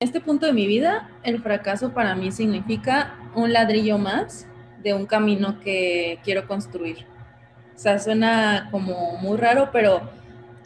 [0.00, 4.46] este punto de mi vida, el fracaso para mí significa un ladrillo más
[4.82, 7.06] de un camino que quiero construir.
[7.76, 10.10] O sea, suena como muy raro, pero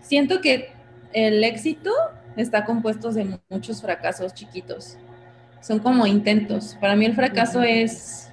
[0.02, 0.72] siento que
[1.12, 1.90] el éxito
[2.36, 4.98] está compuesto de muchos fracasos chiquitos.
[5.60, 6.76] Son como intentos.
[6.80, 8.30] Para mí el fracaso es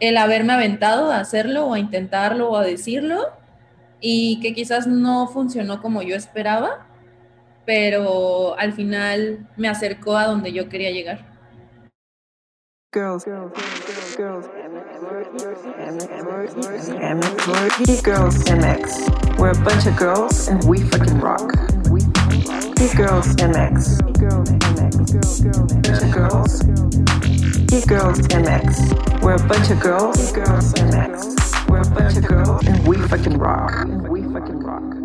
[0.00, 3.26] el haberme aventado a hacerlo o a intentarlo o a decirlo
[4.00, 6.86] y que quizás no funcionó como yo esperaba,
[7.64, 11.32] pero al final me acercó a donde yo quería llegar.
[12.94, 13.52] Girls, girls,
[14.16, 14.46] girls, girls,
[18.02, 19.38] girls MX.
[19.38, 21.52] We're a bunch of girls and we fucking rock.
[22.96, 23.98] Girls MX.
[24.18, 24.92] Girls MX.
[25.82, 26.62] Bunch of girls.
[27.86, 29.22] Girls MX.
[29.22, 30.32] We're a bunch of girls.
[30.32, 31.68] Girls MX.
[31.70, 33.72] We're a bunch of girls and we fucking rock.
[33.88, 35.01] And we fucking rock.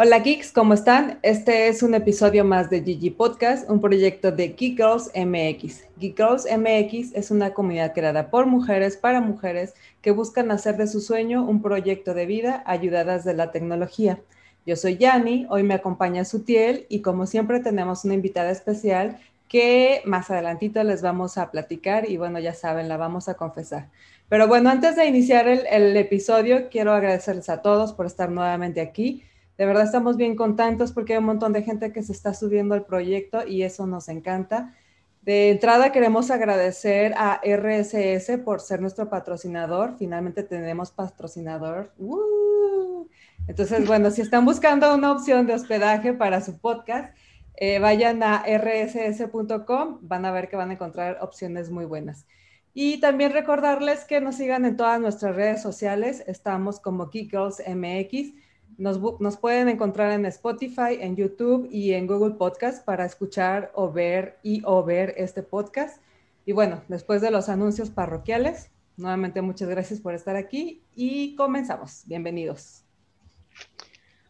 [0.00, 1.18] Hola geeks, ¿cómo están?
[1.22, 5.82] Este es un episodio más de Gigi Podcast, un proyecto de Geek Girls MX.
[5.98, 10.86] Geek Girls MX es una comunidad creada por mujeres para mujeres que buscan hacer de
[10.86, 14.20] su sueño un proyecto de vida ayudadas de la tecnología.
[14.64, 19.18] Yo soy Yani, hoy me acompaña Sutiel y como siempre tenemos una invitada especial
[19.48, 23.88] que más adelantito les vamos a platicar y bueno, ya saben, la vamos a confesar.
[24.28, 28.80] Pero bueno, antes de iniciar el, el episodio, quiero agradecerles a todos por estar nuevamente
[28.80, 29.24] aquí.
[29.58, 32.76] De verdad estamos bien contentos porque hay un montón de gente que se está subiendo
[32.76, 34.72] al proyecto y eso nos encanta.
[35.22, 39.96] De entrada queremos agradecer a RSS por ser nuestro patrocinador.
[39.98, 41.92] Finalmente tenemos patrocinador.
[43.48, 47.12] Entonces, bueno, si están buscando una opción de hospedaje para su podcast,
[47.56, 52.26] eh, vayan a rss.com, van a ver que van a encontrar opciones muy buenas.
[52.74, 56.22] Y también recordarles que nos sigan en todas nuestras redes sociales.
[56.28, 58.34] Estamos como Geek Girls MX
[58.78, 64.38] nos, pueden encontrar en Spotify, en YouTube y en Google Podcast para escuchar o ver
[64.44, 66.00] y o ver este podcast.
[66.46, 72.04] Y bueno, después de los anuncios parroquiales, nuevamente muchas gracias por estar aquí y comenzamos.
[72.06, 72.84] Bienvenidos.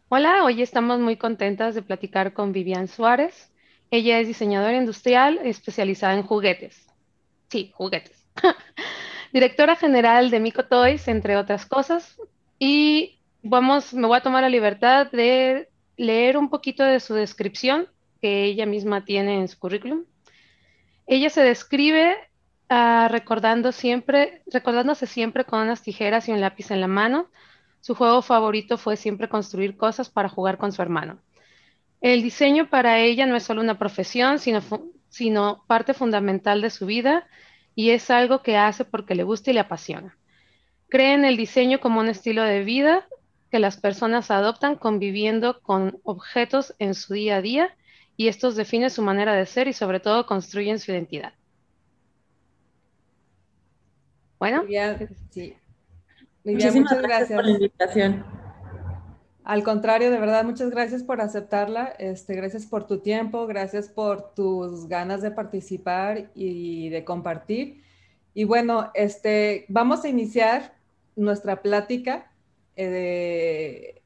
[0.09, 3.51] Hola, hoy estamos muy contentas de platicar con Vivian Suárez.
[3.91, 6.87] Ella es diseñadora industrial especializada en juguetes.
[7.49, 8.25] Sí, juguetes.
[9.31, 12.19] Directora general de Mico Toys, entre otras cosas.
[12.57, 17.87] Y vamos, me voy a tomar la libertad de leer un poquito de su descripción
[18.21, 20.05] que ella misma tiene en su currículum.
[21.07, 22.15] Ella se describe
[22.69, 27.29] uh, recordando siempre, recordándose siempre con unas tijeras y un lápiz en la mano.
[27.81, 31.19] Su juego favorito fue siempre construir cosas para jugar con su hermano.
[32.01, 37.27] El diseño para ella no es solo una profesión, sino parte fundamental de su vida
[37.75, 40.17] y es algo que hace porque le gusta y le apasiona.
[40.89, 43.05] Cree en el diseño como un estilo de vida
[43.49, 47.75] que las personas adoptan conviviendo con objetos en su día a día
[48.15, 51.33] y estos definen su manera de ser y sobre todo construyen su identidad.
[54.37, 54.63] Bueno.
[55.31, 55.55] sí.
[56.43, 57.37] muchas gracias.
[57.37, 58.25] por la invitación.
[59.43, 61.95] Al contrario, de verdad, muchas gracias por aceptarla.
[61.97, 67.83] Este, gracias por tu tiempo, gracias por tus ganas de participar y de compartir.
[68.33, 70.73] Y bueno, este, vamos a iniciar
[71.15, 72.28] nuestra plática
[72.81, 74.01] eh,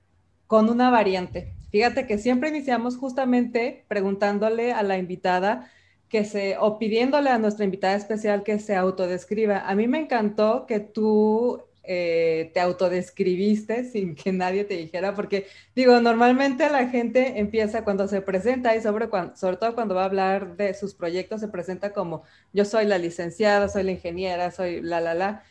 [0.47, 1.53] con una variante.
[1.69, 5.71] Fíjate que siempre iniciamos justamente preguntándole a la invitada
[6.09, 9.59] que se, o pidiéndole a nuestra invitada especial que se autodescriba.
[9.59, 15.47] A mí me encantó que tú eh, te autodescribiste sin que nadie te dijera, porque
[15.75, 20.05] digo, normalmente la gente empieza cuando se presenta y sobre, sobre todo cuando va a
[20.05, 22.23] hablar de sus proyectos, se presenta como
[22.53, 25.43] yo soy la licenciada, soy la ingeniera, soy la, la, la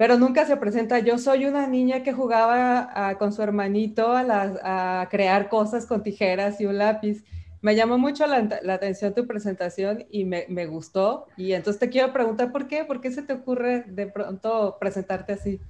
[0.00, 0.98] pero nunca se presenta.
[1.00, 6.58] Yo soy una niña que jugaba ah, con su hermanito a, crear cosas con tijeras
[6.58, 7.22] y un lápiz.
[7.60, 11.26] Me llamó mucho la, atención tu presentación y me, gustó.
[11.36, 15.34] Y entonces te quiero preguntar por qué, por qué se te ocurre de pronto presentarte
[15.34, 15.60] así.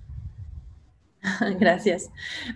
[1.59, 2.09] Gracias.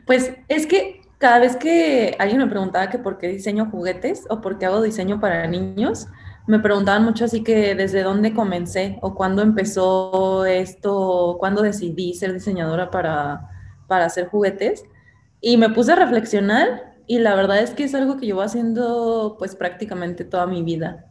[0.06, 4.41] Pues es que cada vez que alguien me preguntaba que por qué diseño juguetes o
[4.41, 6.06] por qué hago diseño para niños,
[6.46, 12.32] me preguntaban mucho así que desde dónde comencé o cuándo empezó esto, cuándo decidí ser
[12.32, 13.48] diseñadora para,
[13.86, 14.84] para hacer juguetes.
[15.41, 19.36] Y me puse a reflexionar y la verdad es que es algo que llevo haciendo
[19.38, 21.06] pues prácticamente toda mi vida.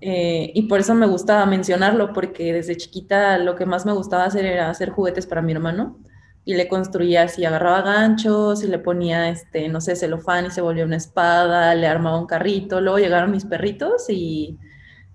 [0.00, 4.24] Eh, y por eso me gustaba mencionarlo, porque desde chiquita lo que más me gustaba
[4.24, 5.98] hacer era hacer juguetes para mi hermano.
[6.44, 10.62] Y le construía así, agarraba ganchos y le ponía, este, no sé, celofán y se
[10.62, 12.80] volvió una espada, le armaba un carrito.
[12.80, 14.58] Luego llegaron mis perritos y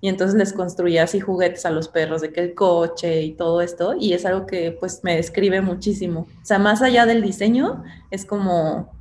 [0.04, 3.62] y entonces les construía así juguetes a los perros, de que el coche y todo
[3.62, 6.28] esto, y es algo que pues me describe muchísimo.
[6.42, 8.92] O sea, más allá del diseño, es como,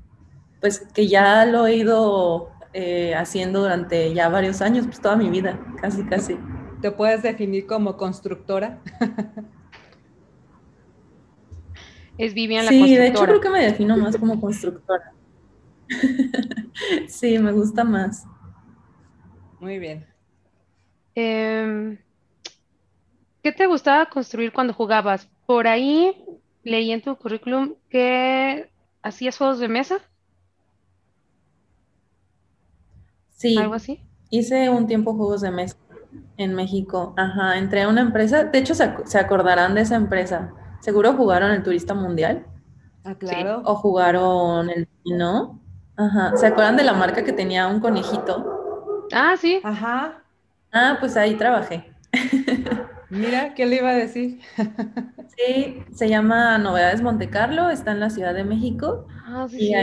[0.60, 5.28] pues que ya lo he ido eh, haciendo durante ya varios años, pues toda mi
[5.28, 6.38] vida, casi, casi.
[6.80, 8.78] ¿Te puedes definir como constructora?
[12.16, 13.02] es Vivian la sí, constructora.
[13.02, 15.12] de hecho creo que me defino más como constructora.
[17.08, 18.24] sí, me gusta más.
[19.58, 20.11] Muy bien.
[21.14, 21.98] Em,
[23.42, 25.28] ¿Qué te gustaba construir cuando jugabas?
[25.46, 26.24] Por ahí
[26.62, 28.70] leí en tu currículum que
[29.02, 30.00] hacías juegos de mesa,
[33.30, 34.00] Sí, algo así.
[34.30, 35.76] hice un tiempo juegos de mesa
[36.36, 37.14] en México.
[37.16, 40.52] Ajá, entré a una empresa, de hecho se, ac- se acordarán de esa empresa.
[40.80, 42.46] Seguro jugaron el Turista Mundial
[43.04, 43.62] Ah, claro.
[43.64, 45.60] o jugaron el ¿no?
[45.96, 49.08] Ajá, ¿se acuerdan de la marca que tenía un conejito?
[49.12, 49.60] Ah, sí.
[49.64, 50.21] Ajá.
[50.72, 51.84] Ah, pues ahí trabajé.
[53.10, 54.40] Mira, ¿qué le iba a decir?
[55.36, 59.74] Sí, se llama Novedades Monte Carlo, está en la Ciudad de México Ah, sí, y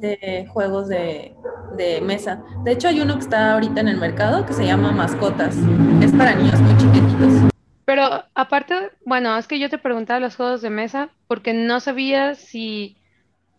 [0.00, 1.34] hice juegos de,
[1.76, 2.44] de mesa.
[2.64, 5.56] De hecho, hay uno que está ahorita en el mercado que se llama Mascotas.
[6.02, 7.50] Es para niños muy chiquititos.
[7.84, 12.34] Pero aparte, bueno, es que yo te preguntaba los juegos de mesa porque no sabía
[12.34, 12.96] si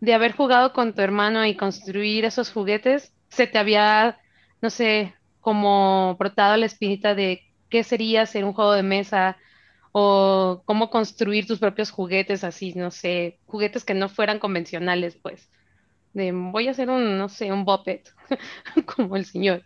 [0.02, 4.20] de haber jugado con tu hermano y construir esos juguetes, se te había,
[4.62, 5.15] no sé,
[5.46, 9.38] como brotado la espinita de qué sería hacer un juego de mesa
[9.92, 15.52] o cómo construir tus propios juguetes así, no sé, juguetes que no fueran convencionales, pues.
[16.14, 18.12] De voy a hacer un, no sé, un Boppet,
[18.96, 19.62] como el señor.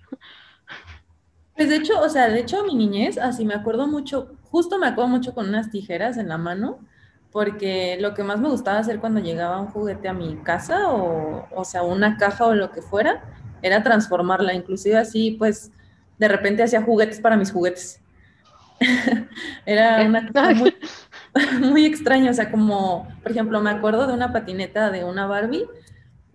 [1.55, 4.87] Pues de hecho, o sea, de hecho mi niñez, así me acuerdo mucho, justo me
[4.87, 6.79] acuerdo mucho con unas tijeras en la mano,
[7.31, 11.47] porque lo que más me gustaba hacer cuando llegaba un juguete a mi casa o,
[11.55, 15.71] o sea, una caja o lo que fuera, era transformarla, inclusive así, pues,
[16.17, 18.01] de repente hacía juguetes para mis juguetes.
[19.65, 20.75] Era una cosa muy,
[21.61, 25.65] muy extraña, o sea, como, por ejemplo, me acuerdo de una patineta de una Barbie,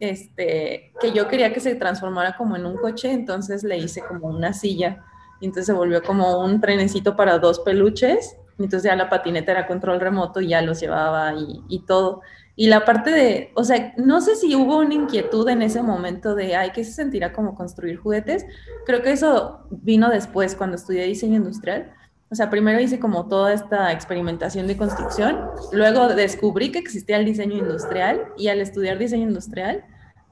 [0.00, 4.28] este, que yo quería que se transformara como en un coche, entonces le hice como
[4.28, 5.04] una silla,
[5.40, 9.52] y entonces se volvió como un trenecito para dos peluches, y entonces ya la patineta
[9.52, 12.22] era control remoto y ya los llevaba y, y todo.
[12.56, 16.34] Y la parte de, o sea, no sé si hubo una inquietud en ese momento
[16.34, 18.46] de, ay, ¿qué se sentirá como construir juguetes?
[18.86, 21.92] Creo que eso vino después, cuando estudié diseño industrial.
[22.30, 25.40] O sea, primero hice como toda esta experimentación de construcción,
[25.72, 29.84] luego descubrí que existía el diseño industrial y al estudiar diseño industrial,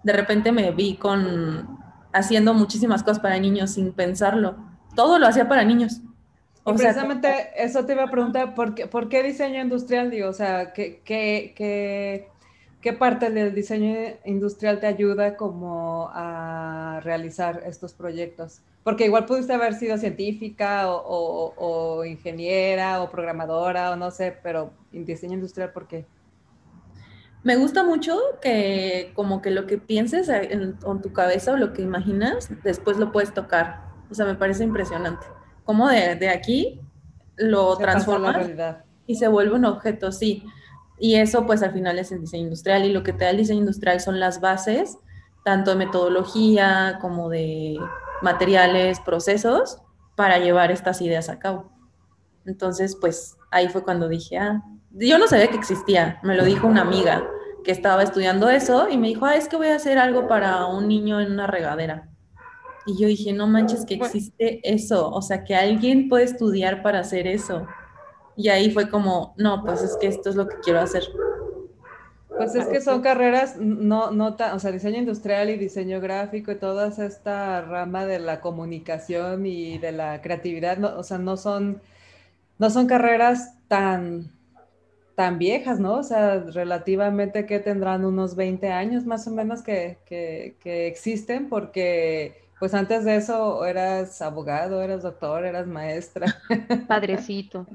[0.03, 1.79] de repente me vi con
[2.13, 4.57] haciendo muchísimas cosas para niños sin pensarlo.
[4.95, 6.01] Todo lo hacía para niños.
[6.65, 10.11] Y O sea, precisamente eso te iba a preguntar, ¿por qué, por qué diseño industrial?
[10.11, 12.29] Digo, o sea, ¿qué, qué, qué,
[12.81, 18.63] qué parte del diseño industrial te ayuda como a realizar estos proyectos?
[18.85, 24.39] Porque igual pudiste haber sido científica o, o- o ingeniera o programadora o no sé,
[24.43, 26.09] pero en diseño industrial, ¿por qué?
[27.45, 31.73] Me gusta mucho que como que lo que pienses en, en tu cabeza o lo
[31.73, 33.81] que imaginas, después lo puedes tocar.
[34.11, 35.27] O sea, me parece impresionante.
[35.65, 36.81] Como de, de aquí
[37.37, 38.49] lo Se transformas
[39.07, 40.45] y se vuelve un objeto, sí.
[40.99, 43.39] Y eso pues al final es el diseño industrial y lo que te da el
[43.39, 44.99] diseño industrial son las bases,
[45.45, 47.77] tanto de metodología como de
[48.23, 49.79] materiales, procesos,
[50.15, 51.73] para llevar estas ideas a cabo.
[52.47, 54.63] Entonces pues ahí fue cuando dije, ah,
[54.93, 57.25] yo no sabía que existía, me lo dijo una amiga
[57.65, 60.67] que estaba estudiando eso y me dijo, ah, es que voy a hacer algo para
[60.67, 62.09] un niño en una regadera.
[62.87, 67.01] Y yo dije, no manches que existe eso, o sea, que alguien puede estudiar para
[67.01, 67.67] hacer eso.
[68.37, 71.05] Y ahí fue como, no, pues es que esto es lo que quiero hacer.
[72.37, 76.51] Pues es que son carreras, no, no tan, o sea, diseño industrial y diseño gráfico
[76.51, 81.37] y toda esta rama de la comunicación y de la creatividad, no, o sea, no
[81.37, 81.83] son,
[82.59, 84.31] no son carreras tan,
[85.15, 85.95] tan viejas, ¿no?
[85.99, 91.51] O sea, relativamente que tendrán unos 20 años más o menos que, que, que existen,
[91.51, 96.41] porque pues antes de eso eras abogado, eras doctor, eras maestra,
[96.87, 97.67] Padrecito.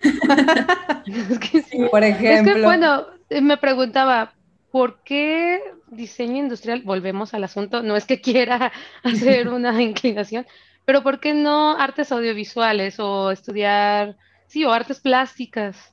[1.06, 1.84] Es que sí.
[1.90, 2.54] por Es ejemplo.
[2.54, 4.32] que, bueno, eh, me preguntaba,
[4.70, 6.80] ¿por qué diseño industrial?
[6.80, 8.72] Volvemos al asunto, no es que quiera
[9.04, 10.46] hacer una inclinación,
[10.86, 15.92] pero ¿por qué no artes audiovisuales o estudiar, sí, o artes plásticas?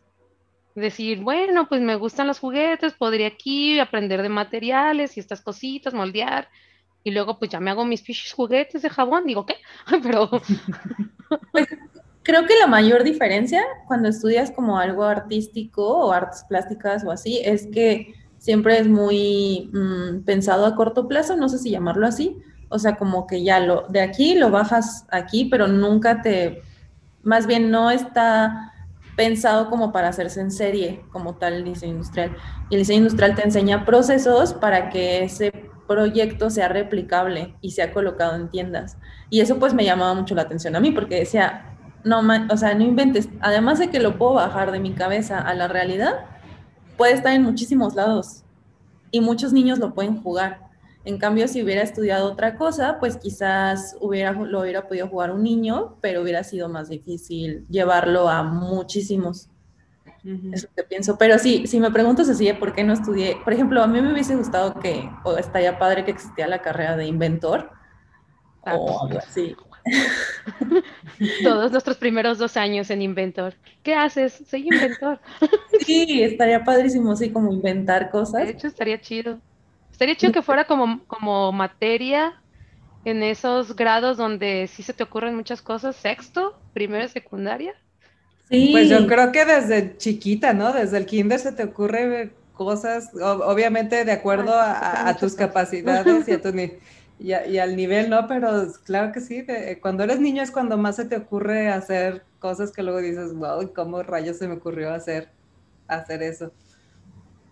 [0.76, 5.94] Decir, bueno, pues me gustan los juguetes, podría aquí aprender de materiales y estas cositas,
[5.94, 6.48] moldear,
[7.04, 9.56] y luego pues ya me hago mis pichis juguetes de jabón, digo, ¿qué?
[10.04, 10.30] Pero,
[12.24, 17.42] Creo que la mayor diferencia cuando estudias como algo artístico o artes plásticas o así
[17.44, 22.38] es que siempre es muy mm, pensado a corto plazo, no sé si llamarlo así,
[22.70, 26.62] o sea, como que ya lo de aquí lo bajas aquí, pero nunca te,
[27.24, 28.72] más bien no está
[29.18, 32.36] pensado como para hacerse en serie como tal el diseño industrial.
[32.70, 35.52] Y el diseño industrial te enseña procesos para que ese
[35.94, 38.98] proyecto sea replicable y sea colocado en tiendas.
[39.30, 42.74] Y eso pues me llamaba mucho la atención a mí porque decía, no, o sea,
[42.74, 46.26] no inventes, además de que lo puedo bajar de mi cabeza a la realidad,
[46.98, 48.44] puede estar en muchísimos lados
[49.12, 50.60] y muchos niños lo pueden jugar.
[51.06, 55.44] En cambio, si hubiera estudiado otra cosa, pues quizás hubiera, lo hubiera podido jugar un
[55.44, 59.50] niño, pero hubiera sido más difícil llevarlo a muchísimos.
[60.52, 61.18] Eso que pienso.
[61.18, 63.38] Pero sí, si me preguntas así, ¿por qué no estudié?
[63.44, 66.96] Por ejemplo, a mí me hubiese gustado que, o estaría padre que existía la carrera
[66.98, 67.72] de inventor
[68.66, 69.56] Ah, o algo así.
[71.44, 73.56] Todos nuestros primeros dos años en Inventor.
[73.84, 74.44] ¿Qué haces?
[74.48, 75.20] Soy inventor.
[75.86, 78.50] Sí, estaría padrísimo, así como inventar De cosas.
[78.50, 79.42] hecho, estaría chido.
[79.92, 82.42] Estaría chido que fuera como, como materia
[83.06, 85.96] en esos grados donde sí se te ocurren muchas cosas.
[85.98, 87.76] Sexto, primero y secundaria.
[88.54, 90.74] Sí, Pues yo creo que desde chiquita, ¿no?
[90.74, 94.54] Desde el kinder se te ocurre ver cosas, obviamente de acuerdo
[94.92, 95.36] Ay, a, tus cosas.
[95.36, 96.74] capacidades y, a tu ni-
[97.18, 98.28] y, a- y al nivel, ¿no?
[98.28, 102.26] Pero claro que sí, de- cuando eres niño es cuando más se te ocurre hacer
[102.40, 105.34] cosas que luego dices, wow, ¿cómo rayos se me ocurrió hacer,
[105.88, 106.54] hacer eso?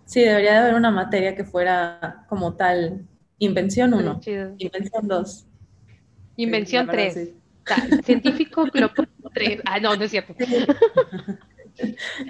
[0.04, 4.58] sí, debería de haber una materia que fuera como tal, invención Estaría 1, chido.
[4.58, 5.46] invención 2.
[6.36, 7.14] Invención la verdad, 3.
[7.14, 7.41] sí.
[8.04, 8.68] Científico
[9.32, 9.60] 3.
[9.66, 10.34] Ah, no, no es cierto.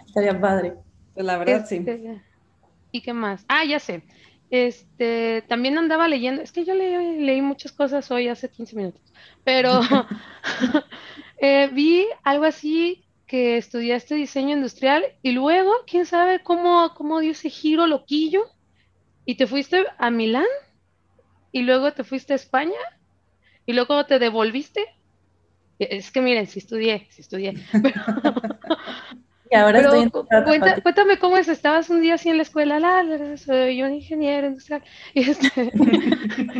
[0.06, 0.74] Estaría padre.
[1.14, 1.78] Pues la verdad, sí.
[1.78, 2.22] Este,
[2.92, 3.44] ¿Y qué más?
[3.48, 4.04] Ah, ya sé.
[4.50, 9.00] Este, también andaba leyendo, es que yo le- leí muchas cosas hoy hace 15 minutos,
[9.44, 9.80] pero
[11.40, 17.30] eh, vi algo así que estudiaste diseño industrial y luego, quién sabe cómo, cómo dio
[17.32, 18.44] ese giro loquillo
[19.24, 20.44] y te fuiste a Milán
[21.50, 22.78] y luego te fuiste a España
[23.66, 24.84] y luego te devolviste.
[25.78, 27.54] Es que miren, sí estudié, sí estudié.
[29.52, 32.42] Y ahora Pero estoy en cuenta- cuéntame cómo es, estabas un día así en la
[32.42, 34.82] escuela, la, soy yo un ingeniero industrial,
[35.14, 35.70] y, este,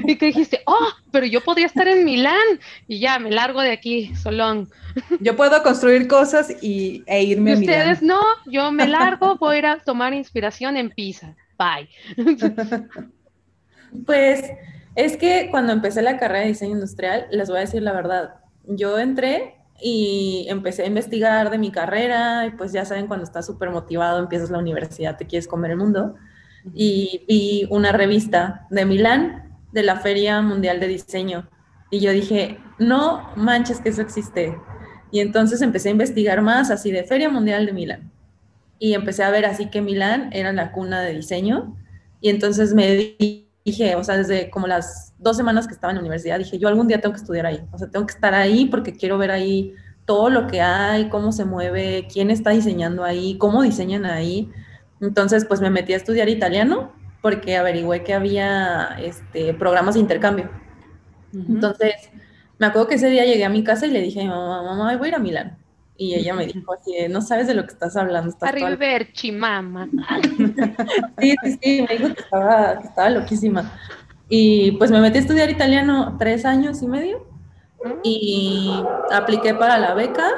[0.07, 2.37] y que dijiste, oh, pero yo podría estar en Milán,
[2.87, 4.69] y ya, me largo de aquí, Solón.
[5.21, 7.79] Yo puedo construir cosas y, e Y irme a Milán.
[7.79, 11.89] ustedes, no, yo me largo, voy a ir a tomar inspiración en Pisa, bye.
[14.05, 14.51] Pues
[14.97, 18.35] es que cuando empecé la carrera de diseño industrial, les voy a decir la verdad,
[18.67, 23.47] yo entré y empecé a investigar de mi carrera y pues ya saben, cuando estás
[23.47, 26.15] súper motivado, empiezas la universidad, te quieres comer el mundo.
[26.75, 31.49] Y vi una revista de Milán, de la Feria Mundial de Diseño.
[31.91, 34.57] Y yo dije, no manches que eso existe.
[35.11, 38.13] Y entonces empecé a investigar más así de Feria Mundial de Milán.
[38.79, 41.77] Y empecé a ver así que Milán era la cuna de diseño.
[42.21, 45.97] Y entonces me di- dije, o sea, desde como las dos semanas que estaba en
[45.97, 48.35] la universidad, dije, yo algún día tengo que estudiar ahí, o sea, tengo que estar
[48.35, 53.05] ahí porque quiero ver ahí todo lo que hay, cómo se mueve, quién está diseñando
[53.05, 54.51] ahí, cómo diseñan ahí.
[55.01, 60.51] Entonces, pues me metí a estudiar italiano porque averigüé que había este, programas de intercambio.
[61.33, 61.95] Entonces,
[62.59, 64.63] me acuerdo que ese día llegué a mi casa y le dije a mi mamá,
[64.63, 65.62] mamá, voy a ir a Milán.
[66.03, 69.31] Y ella me dijo así, no sabes de lo que estás hablando, estás toda Arrivederci,
[69.31, 69.89] mamá.
[71.21, 73.73] Sí, sí, sí, me dijo que estaba, que estaba loquísima.
[74.29, 77.25] Y pues me metí a estudiar italiano tres años y medio
[78.03, 78.73] y
[79.13, 80.29] apliqué para la beca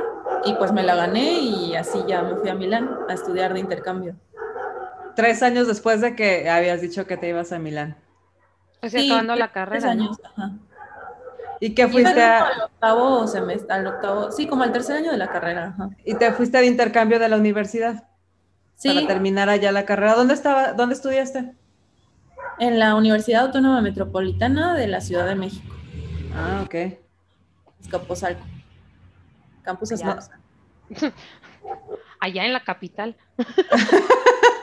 [0.45, 3.61] y pues me la gané y así ya me fui a Milán a estudiar de
[3.61, 4.17] intercambio.
[5.17, 7.97] Tres años después de que habías dicho que te ibas a Milán.
[8.83, 10.03] O sea, Sí, acabando la tres carrera, ¿no?
[10.05, 10.53] años, ajá.
[11.65, 15.17] ¿Y qué fuiste a, al octavo semestre, al octavo, sí, como al tercer año de
[15.17, 15.89] la carrera, ajá.
[16.05, 18.05] y te fuiste de intercambio de la universidad
[18.75, 20.15] Sí, para terminar allá la carrera?
[20.15, 21.55] ¿Dónde estaba, dónde estudiaste?
[22.59, 25.75] en la Universidad Autónoma Metropolitana de la Ciudad de México,
[26.37, 26.75] Ah, ok.
[27.81, 28.43] Escaposalco.
[29.63, 29.93] Campus.
[29.93, 30.43] Escaposalco.
[32.21, 33.17] Allá en la capital.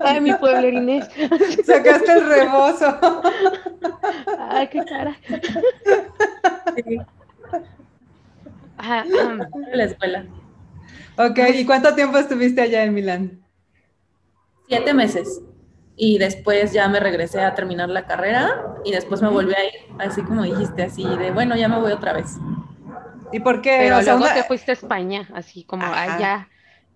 [0.00, 1.08] Ay, mi pueblo Inés.
[1.64, 2.98] Sacaste el rebozo.
[4.38, 5.16] Ay, qué cara.
[6.76, 6.98] Sí,
[8.76, 9.04] Ajá,
[9.72, 10.24] la escuela.
[11.16, 13.40] Ok, ¿y cuánto tiempo estuviste allá en Milán?
[14.68, 15.40] Siete meses.
[15.96, 18.48] Y después ya me regresé a terminar la carrera
[18.84, 21.90] y después me volví a ir, así como dijiste, así de, bueno, ya me voy
[21.90, 22.36] otra vez.
[23.32, 23.76] ¿Y por qué?
[23.80, 26.18] Pero O sea, luego una- te fuiste a España, así como, Ajá.
[26.20, 26.48] ya,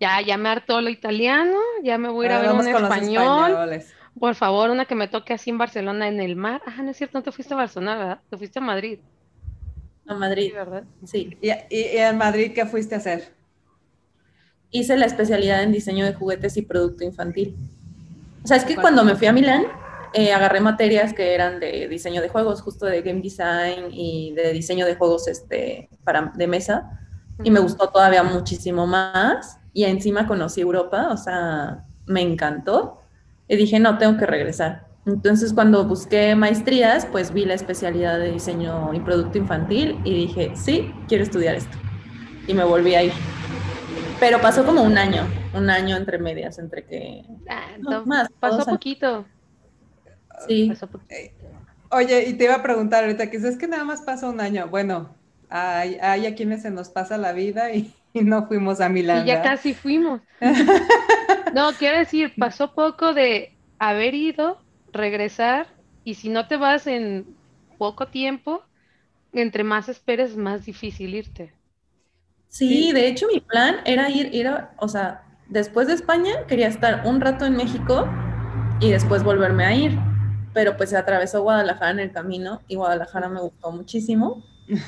[0.03, 3.53] ya, ya me hartó lo italiano, ya me voy a ir a ver un español.
[4.19, 6.63] Por favor, una que me toque así en Barcelona, en el mar.
[6.67, 8.21] Ajá, no es cierto, no te fuiste a Barcelona, ¿verdad?
[8.31, 9.01] Te fuiste a Madrid,
[10.07, 10.85] A sí, Madrid, ¿verdad?
[11.05, 11.39] sí.
[11.41, 11.57] ¿Y, y-
[11.95, 13.35] y en Madrid qué fuiste a hacer?
[14.71, 17.57] Hice la especialidad en diseño de juguetes y producto infantil.
[18.45, 19.67] O sea, es que cuando me fui a Milán,
[20.15, 24.53] eh, agarré materias que eran de diseño de juegos, justo de game design y de
[24.53, 27.01] diseño de juegos este, para, de mesa.
[27.43, 29.59] Y me gustó todavía muchísimo más.
[29.73, 33.01] Y encima conocí Europa, o sea, me encantó.
[33.49, 34.87] Y dije, no, tengo que regresar.
[35.05, 40.53] Entonces, cuando busqué maestrías, pues vi la especialidad de diseño y producto infantil y dije,
[40.55, 41.77] sí, quiero estudiar esto.
[42.47, 43.13] Y me volví a ir.
[44.21, 47.25] Pero pasó como un año, un año entre medias, entre que...
[47.49, 49.25] Ah, más, pasó poquito.
[50.47, 50.69] Sí.
[50.69, 51.13] Pasó poquito.
[51.13, 51.35] Eh,
[51.91, 54.69] oye, y te iba a preguntar ahorita, que es que nada más pasa un año.
[54.69, 55.17] Bueno,
[55.49, 59.25] hay, hay a quienes se nos pasa la vida y, no fuimos a Milán.
[59.25, 60.21] Y ya casi fuimos.
[61.55, 64.61] no, quiero decir, pasó poco de haber ido,
[64.93, 65.67] regresar,
[66.05, 67.27] y si no te vas en
[67.79, 68.63] poco tiempo,
[69.33, 71.55] entre más esperes, más difícil irte.
[72.49, 77.07] Sí, de hecho mi plan era ir, ir o sea, después de España quería estar
[77.07, 78.07] un rato en México
[78.79, 79.99] y después volverme a ir,
[80.53, 84.45] pero pues se atravesó Guadalajara en el camino y Guadalajara me gustó muchísimo.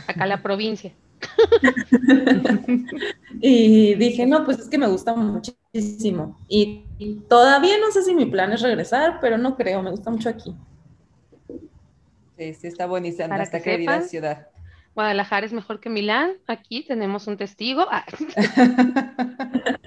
[0.07, 0.93] Acá la provincia.
[3.41, 6.39] y dije, no, pues es que me gusta muchísimo.
[6.49, 6.83] Y,
[7.29, 10.55] todavía no sé si mi plan es regresar, pero no creo, me gusta mucho aquí.
[12.39, 14.49] Sí, sí, está buenísima esta querida ciudad.
[14.95, 16.35] Guadalajara es mejor que Milán.
[16.47, 17.87] Aquí tenemos un testigo.
[17.91, 18.05] Ah.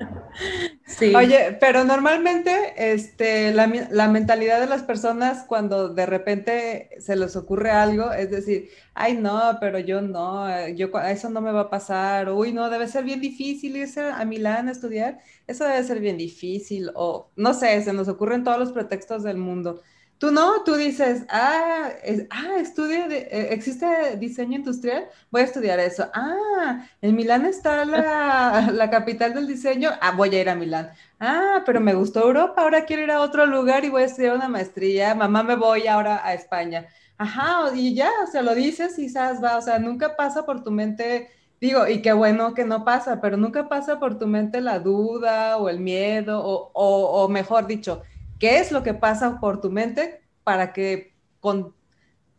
[0.85, 1.15] sí.
[1.15, 7.37] Oye, pero normalmente este, la, la, mentalidad de las personas cuando de repente se les
[7.37, 11.69] ocurre algo, es decir, ay no, pero yo no, yo eso no me va a
[11.69, 15.99] pasar, uy no, debe ser bien difícil irse a Milán a estudiar, eso debe ser
[15.99, 19.81] bien difícil, o no sé, se nos ocurren todos los pretextos del mundo.
[20.19, 21.91] Tú no, tú dices, ah,
[22.31, 26.09] ah estudio, de, eh, existe diseño industrial, voy a estudiar eso.
[26.11, 30.89] Ah, en Milán está la, la, capital del diseño, ah, voy a ir a Milán.
[31.19, 34.35] Ah, pero me gustó Europa, ahora quiero ir a otro lugar y voy a estudiar
[34.35, 35.13] una maestría.
[35.13, 36.87] Mamá, me voy ahora a España.
[37.19, 40.71] Ajá, y ya, o sea, lo dices sabes, va, o sea, nunca pasa por tu
[40.71, 41.29] mente,
[41.61, 45.57] digo, y qué bueno que no pasa, pero nunca pasa por tu mente la duda
[45.57, 48.03] o el miedo, o, o, o mejor dicho,
[48.39, 51.73] ¿Qué es lo que pasa por tu mente para que con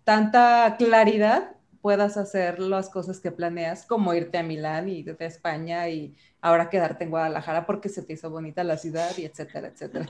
[0.04, 5.28] tanta claridad puedas hacer las cosas que planeas, como irte a Milán y irte a
[5.28, 9.68] España y ahora quedarte en Guadalajara porque se te hizo bonita la ciudad y etcétera,
[9.68, 10.06] etcétera?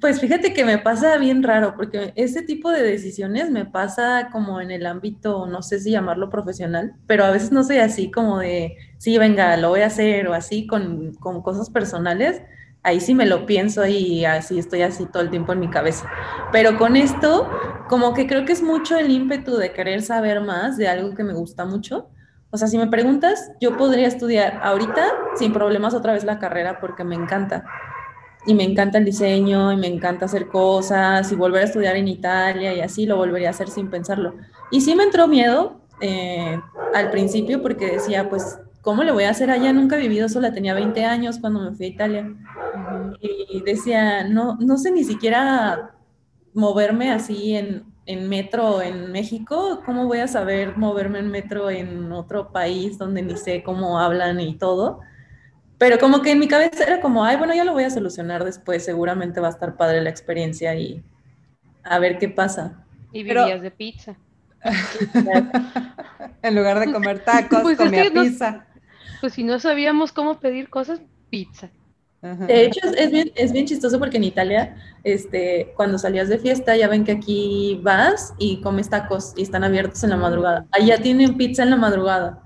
[0.00, 4.60] Pues fíjate que me pasa bien raro, porque ese tipo de decisiones me pasa como
[4.60, 8.38] en el ámbito, no sé si llamarlo profesional, pero a veces no soy así como
[8.38, 12.40] de, sí, venga, lo voy a hacer o así con, con cosas personales
[12.82, 16.08] ahí sí me lo pienso y así estoy así todo el tiempo en mi cabeza.
[16.52, 17.48] Pero con esto,
[17.88, 21.24] como que creo que es mucho el ímpetu de querer saber más de algo que
[21.24, 22.08] me gusta mucho.
[22.50, 26.80] O sea, si me preguntas, yo podría estudiar ahorita sin problemas otra vez la carrera
[26.80, 27.64] porque me encanta.
[28.46, 32.08] Y me encanta el diseño y me encanta hacer cosas y volver a estudiar en
[32.08, 34.34] Italia y así lo volvería a hacer sin pensarlo.
[34.70, 36.58] Y sí me entró miedo eh,
[36.94, 39.72] al principio porque decía, pues ¿cómo le voy a hacer allá?
[39.72, 42.34] Nunca he vivido sola, tenía 20 años cuando me fui a Italia.
[43.20, 45.94] Y decía, no, no sé ni siquiera
[46.54, 52.10] moverme así en, en metro en México, ¿cómo voy a saber moverme en metro en
[52.12, 55.00] otro país donde ni sé cómo hablan y todo?
[55.78, 58.44] Pero como que en mi cabeza era como, ay, bueno, ya lo voy a solucionar
[58.44, 61.02] después, seguramente va a estar padre la experiencia y
[61.82, 62.84] a ver qué pasa.
[63.12, 64.16] Y vivías de pizza.
[66.42, 68.66] en lugar de comer tacos, pues comía pizza.
[69.20, 71.70] Pues si no sabíamos cómo pedir cosas, pizza.
[72.22, 76.76] De hecho, es, bien, es bien chistoso porque en Italia, este, cuando salías de fiesta,
[76.76, 80.66] ya ven que aquí vas y comes tacos y están abiertos en la madrugada.
[80.70, 82.42] Allá tienen pizza en la madrugada.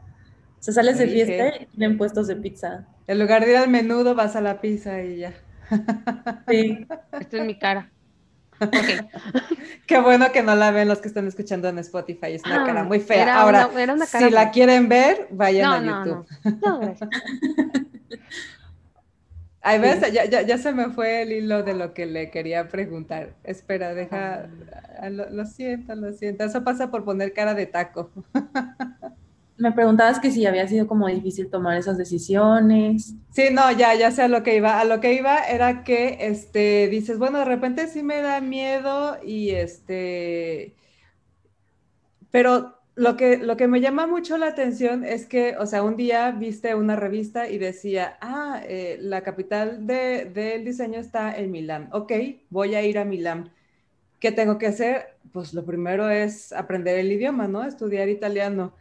[0.60, 2.86] O sea, sales de fiesta y tienen puestos de pizza.
[3.08, 5.34] En lugar de ir al menudo, vas a la pizza y ya.
[6.48, 6.86] Sí.
[7.18, 7.90] Esto es mi cara.
[9.86, 12.32] Qué bueno que no la ven los que están escuchando en Spotify.
[12.32, 13.40] Es una cara muy fea.
[13.40, 13.68] Ahora,
[14.06, 16.26] si la quieren ver, vayan a YouTube.
[16.62, 16.94] No, no,
[19.66, 22.68] Ahí ves, ya, ya, ya, se me fue el hilo de lo que le quería
[22.68, 23.34] preguntar.
[23.44, 24.46] Espera, deja.
[24.98, 25.08] Ah.
[25.08, 26.44] Lo, lo, siento, lo siento.
[26.44, 28.10] Eso pasa por poner cara de taco.
[29.56, 33.14] me preguntabas que si había sido como difícil tomar esas decisiones.
[33.30, 34.80] Sí, no, ya, ya sé a lo que iba.
[34.80, 39.16] A lo que iba era que, este, dices, bueno, de repente sí me da miedo
[39.24, 40.74] y este,
[42.30, 45.96] pero lo que, lo que me llama mucho la atención es que, o sea, un
[45.96, 51.50] día viste una revista y decía, ah, eh, la capital del de, diseño está en
[51.50, 51.88] Milán.
[51.92, 52.12] Ok,
[52.50, 53.52] voy a ir a Milán.
[54.18, 55.16] ¿Qué tengo que hacer?
[55.32, 57.64] Pues lo primero es aprender el idioma, ¿no?
[57.64, 58.74] Estudiar italiano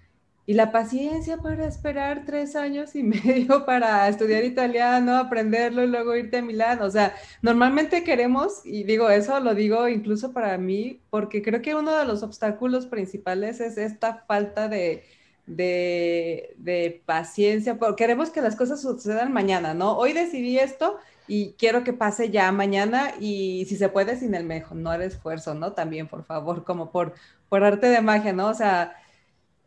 [0.45, 6.15] y la paciencia para esperar tres años y medio para estudiar italiano, aprenderlo y luego
[6.15, 6.82] irte a Milán.
[6.82, 11.75] O sea, normalmente queremos, y digo eso, lo digo incluso para mí, porque creo que
[11.75, 15.03] uno de los obstáculos principales es esta falta de,
[15.45, 19.97] de, de paciencia, queremos que las cosas sucedan mañana, ¿no?
[19.97, 24.43] Hoy decidí esto y quiero que pase ya mañana y si se puede sin el
[24.43, 25.71] menor esfuerzo, ¿no?
[25.73, 27.13] También, por favor, como por,
[27.47, 28.49] por arte de magia, ¿no?
[28.49, 28.97] O sea,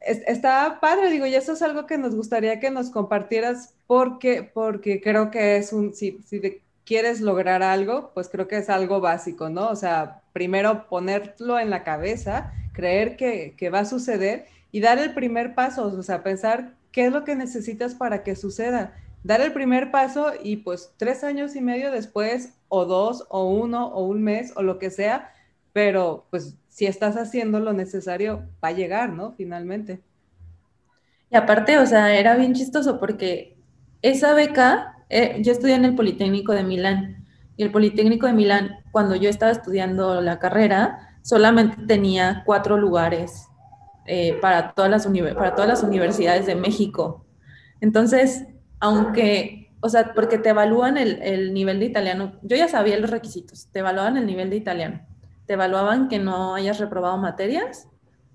[0.07, 5.01] está padre, digo, y eso es algo que nos gustaría que nos compartieras porque, porque
[5.01, 9.49] creo que es un, si, si quieres lograr algo, pues creo que es algo básico,
[9.49, 9.69] ¿no?
[9.69, 14.99] O sea, primero ponerlo en la cabeza, creer que, que va a suceder y dar
[14.99, 18.95] el primer paso, o sea, pensar qué es lo que necesitas para que suceda
[19.27, 23.89] dar el primer paso y pues tres años y medio después, o dos, o uno,
[23.89, 25.33] o un mes, o lo que sea,
[25.73, 29.33] pero pues si estás haciendo lo necesario, va a llegar, ¿no?
[29.33, 30.03] Finalmente.
[31.31, 33.57] Y aparte, o sea, era bien chistoso porque
[34.03, 37.25] esa beca, eh, yo estudié en el Politécnico de Milán,
[37.57, 43.49] y el Politécnico de Milán, cuando yo estaba estudiando la carrera, solamente tenía cuatro lugares
[44.05, 45.07] eh, para, todas las
[45.83, 47.25] universidades de México.
[47.81, 48.49] Entonces,
[48.81, 53.69] aunque, o sea, porque te evalúan el, nivel de italiano, yo ya sabía los requisitos,
[53.73, 55.01] te evaluaban el nivel de italiano,
[55.47, 57.89] te evaluaban que no hayas reprobado materias,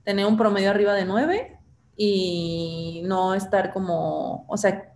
[0.04, 1.58] tener un promedio arriba de 9
[1.96, 4.92] y no estar como, o sea,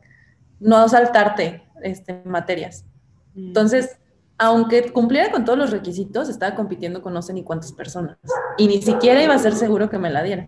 [0.59, 2.85] no saltarte este, materias.
[3.35, 3.47] Mm.
[3.47, 3.99] Entonces,
[4.37, 8.17] aunque cumpliera con todos los requisitos, estaba compitiendo con no sé ni cuántas personas.
[8.57, 10.47] Y ni siquiera iba a ser seguro que me la dieran.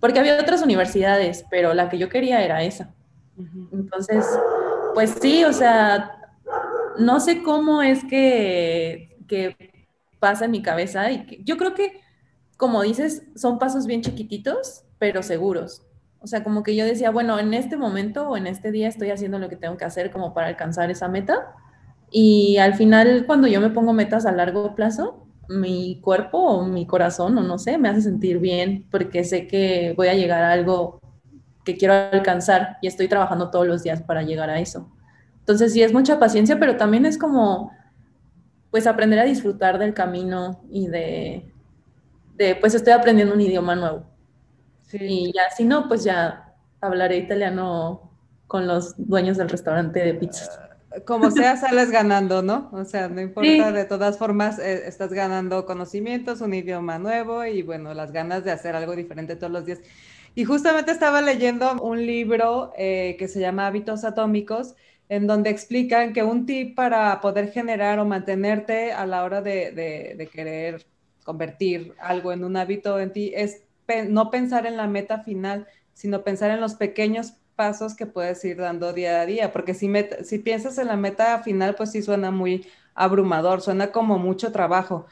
[0.00, 2.94] Porque había otras universidades, pero la que yo quería era esa.
[3.72, 4.24] Entonces,
[4.94, 6.18] pues sí, o sea,
[6.98, 9.73] no sé cómo es que, que
[10.24, 12.00] pasa en mi cabeza y yo creo que,
[12.56, 15.82] como dices, son pasos bien chiquititos, pero seguros.
[16.20, 19.10] O sea, como que yo decía, bueno, en este momento o en este día estoy
[19.10, 21.54] haciendo lo que tengo que hacer como para alcanzar esa meta.
[22.10, 26.86] Y al final, cuando yo me pongo metas a largo plazo, mi cuerpo o mi
[26.86, 30.52] corazón, o no sé, me hace sentir bien porque sé que voy a llegar a
[30.52, 31.02] algo
[31.66, 34.90] que quiero alcanzar y estoy trabajando todos los días para llegar a eso.
[35.40, 37.72] Entonces sí es mucha paciencia, pero también es como,
[38.74, 41.44] pues aprender a disfrutar del camino y de,
[42.34, 44.04] de pues estoy aprendiendo un idioma nuevo.
[44.82, 44.98] Sí.
[45.00, 48.10] Y ya, si no, pues ya hablaré italiano
[48.48, 50.58] con los dueños del restaurante de pizzas.
[50.58, 52.68] Ah, como sea, sales ganando, ¿no?
[52.72, 57.62] O sea, no importa, de todas formas, eh, estás ganando conocimientos, un idioma nuevo y
[57.62, 59.78] bueno, las ganas de hacer algo diferente todos los días.
[60.34, 64.74] Y justamente estaba leyendo un libro eh, que se llama Hábitos Atómicos,
[65.08, 70.28] en donde explican que un tip para poder generar o mantenerte a la hora de,
[70.32, 70.86] querer
[71.24, 73.62] convertir algo en un hábito en ti es
[74.08, 78.56] no pensar en la meta final, sino pensar en los pequeños pasos que puedes ir
[78.56, 79.90] dando día a día, porque si,
[80.22, 85.06] si piensas en la meta final, pues sí suena muy abrumador, suena como mucho trabajo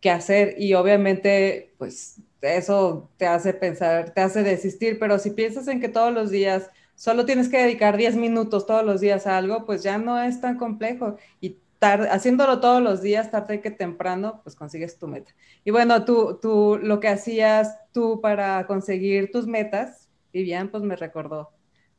[0.00, 5.68] que hacer y obviamente pues eso te hace pensar, te hace desistir, pero si piensas
[5.68, 9.38] en que todos los días solo tienes que dedicar 10 minutos todos los días a
[9.38, 14.40] algo, pues ya no es tan complejo y haciéndolo todos los días, tarde que temprano,
[14.42, 15.32] pues consigues tu meta.
[15.64, 20.96] Y bueno, tú, tú, lo que hacías tú para conseguir tus metas, Vivian, pues me
[20.96, 21.50] recordó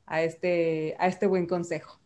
[0.05, 1.99] a este, a este buen consejo.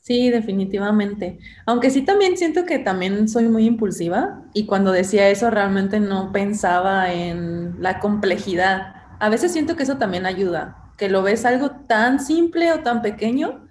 [0.00, 1.38] Sí, definitivamente.
[1.64, 6.30] Aunque sí también siento que también soy muy impulsiva y cuando decía eso realmente no
[6.30, 8.96] pensaba en la complejidad.
[9.18, 13.02] A veces siento que eso también ayuda, que lo ves algo tan simple o tan
[13.02, 13.68] pequeño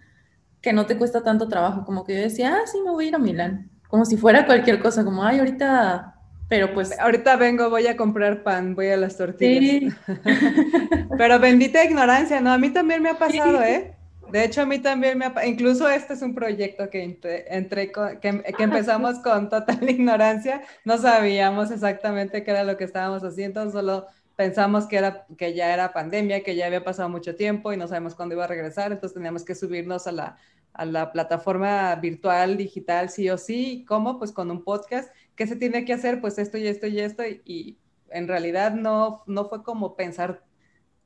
[0.61, 3.07] que no te cuesta tanto trabajo, como que yo decía, ah, sí, me voy a
[3.09, 6.15] ir a Milán, como si fuera cualquier cosa, como, ay, ahorita,
[6.47, 6.97] pero pues...
[6.99, 9.93] Ahorita vengo, voy a comprar pan, voy a las tortillas.
[10.05, 10.13] Sí.
[11.17, 12.51] pero bendita ignorancia, ¿no?
[12.51, 13.95] A mí también me ha pasado, ¿eh?
[14.31, 18.43] De hecho, a mí también me ha, incluso este es un proyecto que, entre, que,
[18.57, 24.87] empezamos con total ignorancia, no sabíamos exactamente qué era lo que estábamos haciendo, solo pensamos
[24.87, 28.15] que, era, que ya era pandemia, que ya había pasado mucho tiempo y no sabemos
[28.15, 30.37] cuándo iba a regresar, entonces teníamos que subirnos a la,
[30.73, 33.85] a la plataforma virtual, digital, sí o sí.
[33.87, 34.17] ¿Cómo?
[34.17, 35.13] Pues con un podcast.
[35.35, 36.19] ¿Qué se tiene que hacer?
[36.19, 37.23] Pues esto y esto y esto.
[37.45, 37.77] Y,
[38.09, 40.43] en realidad no, no fue como pensar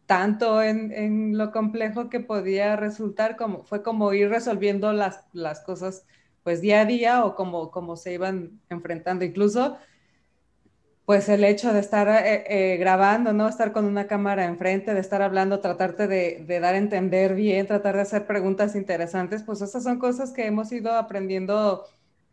[0.05, 6.05] tanto en, lo complejo que podía resultar, como fue como ir resolviendo las, las cosas
[6.43, 9.25] pues día a día o como, como se iban enfrentando.
[9.25, 9.77] Incluso
[11.07, 13.47] pues el hecho de estar eh, eh, grabando, ¿no?
[13.47, 17.65] Estar con una cámara enfrente, de estar hablando, tratarte de, de, dar a entender bien,
[17.65, 21.85] tratar de hacer preguntas interesantes, pues esas son cosas que hemos ido aprendiendo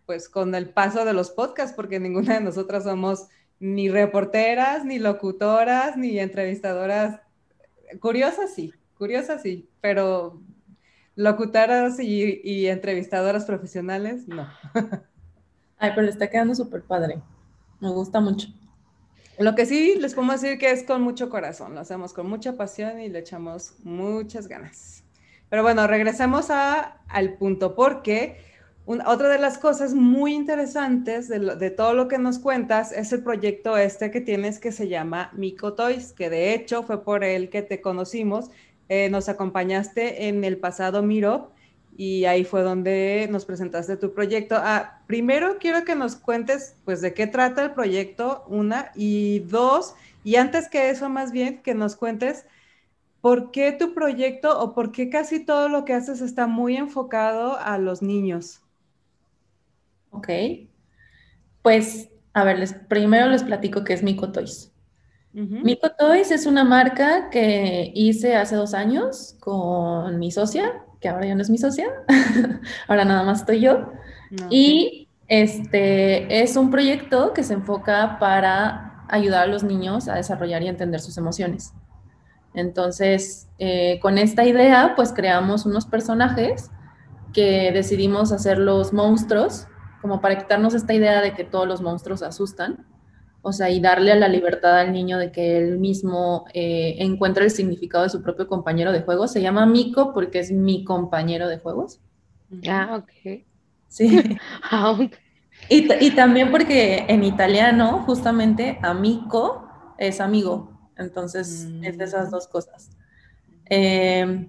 [0.07, 3.29] pues con el paso de los podcasts, porque ninguna de nosotras somos
[3.61, 7.21] ni reporteras, ni locutoras, ni entrevistadoras
[8.01, 10.43] curiosas sí, curiosas sí, pero
[11.15, 14.49] locutoras y, entrevistadoras profesionales, no.
[15.79, 17.23] Ay, pero está quedando súper padre.
[17.81, 18.49] Me gusta mucho.
[19.39, 22.57] Lo que sí les podemos decir que es con mucho corazón, lo hacemos con mucha
[22.57, 25.03] pasión y le echamos muchas ganas.
[25.49, 28.39] Pero bueno, regresemos a, al punto, porque
[28.87, 33.77] otra de las cosas muy interesantes de, todo lo que nos cuentas es el proyecto
[33.77, 37.63] este que tienes que se llama Mico Toys, que de hecho fue por él que
[37.63, 38.51] te conocimos.
[38.91, 41.54] Eh, nos acompañaste en el pasado Miro
[41.97, 44.57] y ahí fue donde nos presentaste tu proyecto.
[44.59, 49.95] Ah, primero quiero que nos cuentes pues de qué trata el proyecto, una, y dos,
[50.25, 52.47] y antes que eso más bien que nos cuentes
[53.21, 57.59] por qué tu proyecto o por qué casi todo lo que haces está muy enfocado
[57.59, 58.61] a los niños.
[60.11, 60.29] Ok.
[61.63, 64.73] Pues, a ver, les, primero les platico qué es Mico Toys.
[65.33, 71.27] Mico Toys es una marca que hice hace dos años con mi socia, que ahora
[71.27, 71.87] ya no es mi socia,
[72.89, 73.93] ahora nada más estoy yo.
[74.49, 80.63] Y este es un proyecto que se enfoca para ayudar a los niños a desarrollar
[80.63, 81.75] y entender sus emociones.
[82.55, 86.71] Entonces, eh, con esta idea, pues creamos unos personajes
[87.35, 89.67] que decidimos hacer los monstruos
[90.01, 92.87] como para quitarnos esta idea de que todos los monstruos asustan,
[93.47, 97.45] o sea, y darle a la libertad al niño de que él mismo eh, encuentre
[97.45, 99.29] el significado de su propio compañero de juego.
[99.29, 102.01] Se llama Mico porque es mi compañero de juegos.
[102.67, 103.45] Ah, ok.
[103.89, 104.39] Sí.
[104.71, 104.97] ah,
[105.69, 110.91] y, y, también porque en italiano, justamente, amico es amigo.
[110.97, 112.31] Entonces, es de esas mm.
[112.31, 112.91] dos cosas.
[113.69, 114.49] Eh,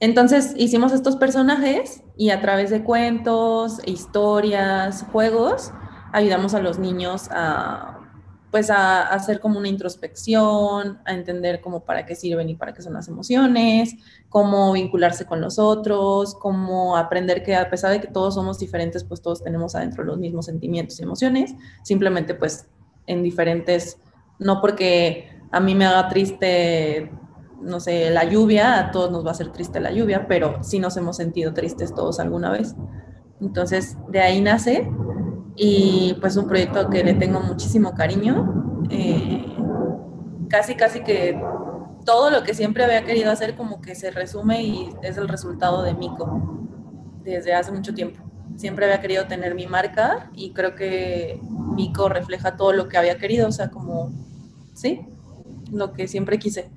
[0.00, 5.72] entonces hicimos estos personajes y a través de cuentos, historias, juegos,
[6.12, 7.95] ayudamos a los niños a
[8.56, 12.80] pues a, hacer como una introspección, a entender cómo para qué sirven y para qué
[12.80, 13.96] son las emociones,
[14.30, 19.04] cómo vincularse con los otros, cómo aprender que a pesar de que todos somos diferentes,
[19.04, 22.66] pues todos tenemos adentro los mismos sentimientos y emociones, simplemente pues
[23.06, 23.98] en diferentes,
[24.38, 27.10] no porque a mí me haga triste
[27.60, 30.78] no sé, la lluvia, a todos nos va a hacer triste la lluvia, pero sí
[30.78, 32.74] nos hemos sentido tristes todos alguna vez.
[33.38, 34.90] Entonces, de ahí nace
[35.56, 38.86] y pues un proyecto que le tengo muchísimo cariño.
[38.90, 39.44] Eh,
[40.48, 41.40] casi, casi que
[42.04, 45.82] todo lo que siempre había querido hacer como que se resume y es el resultado
[45.82, 46.68] de Mico
[47.22, 48.22] desde hace mucho tiempo.
[48.56, 51.40] Siempre había querido tener mi marca y creo que
[51.74, 54.12] Mico refleja todo lo que había querido, o sea, como,
[54.72, 55.06] sí,
[55.72, 56.70] lo que siempre quise.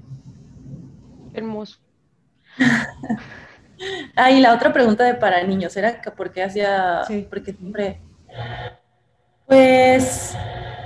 [1.33, 1.77] Hermoso.
[4.15, 8.01] ah, y la otra pregunta de para niños era que por qué hacía, porque siempre,
[9.45, 10.35] pues,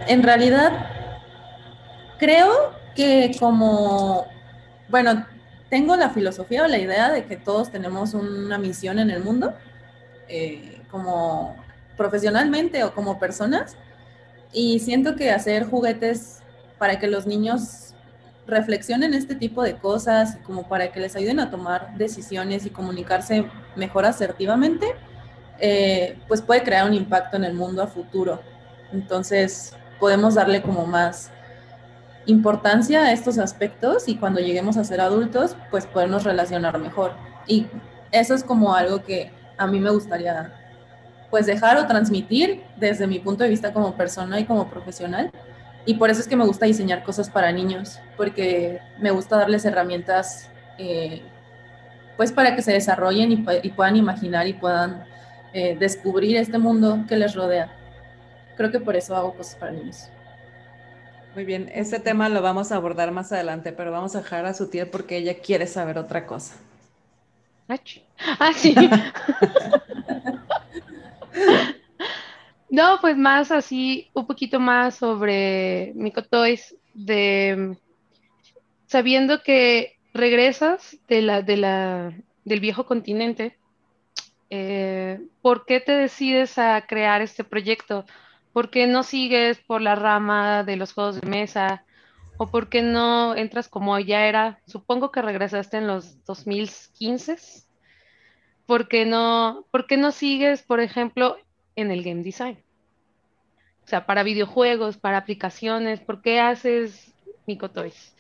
[0.08, 0.72] en realidad,
[2.18, 4.26] creo que como,
[4.90, 5.26] bueno,
[5.70, 9.54] tengo la filosofía o la idea de que todos tenemos una misión en el mundo,
[10.28, 11.56] eh, como
[11.98, 13.76] profesionalmente o como personas,
[14.52, 16.44] y siento que hacer juguetes
[16.78, 17.94] para que los niños
[18.46, 23.46] reflexionen este tipo de cosas como para que les ayuden a tomar decisiones y comunicarse
[23.76, 24.88] mejor asertivamente,
[25.66, 28.42] eh, pues puede crear un impacto en el mundo a futuro.
[28.92, 31.32] Entonces, podemos darle como más
[32.26, 37.14] importancia a estos aspectos y cuando lleguemos a ser adultos, pues podernos relacionar mejor.
[37.48, 37.68] Y
[38.12, 40.54] eso es como algo que a mí me gustaría
[41.30, 45.32] pues dejar o transmitir desde mi punto de vista como persona y como profesional,
[45.86, 49.64] y por eso es que me gusta diseñar cosas para niños, porque me gusta darles
[49.64, 51.22] herramientas, eh,
[52.18, 55.06] pues para que se desarrollen y, puedan imaginar y puedan
[55.54, 57.72] eh, descubrir este mundo que les rodea.
[58.58, 60.10] Creo que por eso hago cosas para niños.
[61.36, 64.54] Muy bien, este tema lo vamos a abordar más adelante, pero vamos a dejar a
[64.54, 66.56] su tía porque ella quiere saber otra cosa.
[67.68, 68.76] Ah, sí.
[72.70, 77.78] No, pues más así, un poquito más sobre Mico Toys, de
[78.88, 82.14] sabiendo que regresas de la, de la,
[82.46, 83.60] del viejo continente,
[84.56, 88.06] eh, ¿por qué te decides a crear este proyecto?
[88.52, 91.86] ¿Por qué no sigues por la rama de los juegos de mesa?
[92.38, 94.60] ¿O por qué no entras como ya era?
[94.68, 97.36] Supongo que regresaste en los 2015.
[98.68, 101.38] ¿Por qué no, por qué no sigues, por ejemplo,
[101.76, 102.64] en el game design?
[103.84, 107.12] O sea, para videojuegos, para aplicaciones, ¿por qué haces
[107.48, 107.94] Mico Toys?
[107.94, 108.13] Pues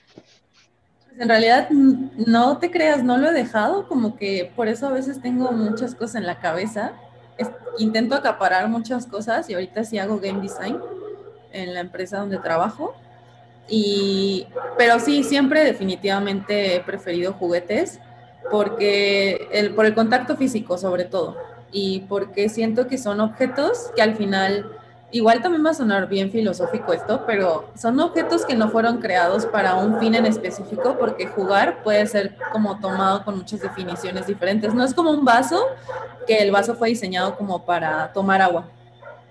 [1.17, 5.21] en realidad no te creas, no lo he dejado, como que por eso a veces
[5.21, 6.93] tengo muchas cosas en la cabeza.
[7.79, 10.79] intento acaparar muchas cosas y ahorita sí hago game design
[11.51, 12.95] en la empresa donde trabajo.
[13.67, 14.47] Y,
[14.77, 17.99] pero sí, siempre definitivamente he preferido juguetes
[18.51, 21.37] porque el, por el contacto físico sobre todo
[21.71, 24.69] y porque siento que son objetos que al final
[25.13, 29.45] igual también va a sonar bien filosófico esto, pero son objetos que no fueron creados
[29.45, 34.73] para un fin en específico, porque jugar puede ser como tomado con muchas definiciones diferentes.
[34.73, 35.67] No es como un vaso,
[36.25, 38.65] que el vaso fue diseñado como para tomar agua.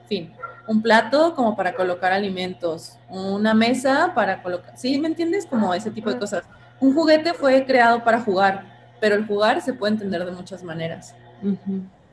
[0.08, 0.32] Fin.
[0.68, 5.44] Un plato como para colocar alimentos, una mesa para colocar, ¿sí me entiendes?
[5.44, 6.44] Como ese tipo de cosas.
[6.78, 8.64] Un juguete fue creado para jugar,
[9.00, 11.16] pero el jugar se puede entender de muchas maneras.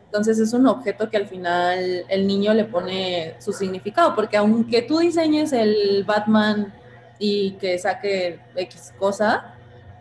[0.10, 4.82] Entonces es un objeto que al final el niño le pone su significado, porque aunque
[4.82, 6.74] tú diseñes el Batman
[7.20, 9.54] y que saque X cosa,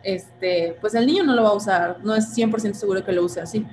[0.02, 3.22] este, pues el niño no lo va a usar, no es 100% seguro que lo
[3.22, 3.66] use así.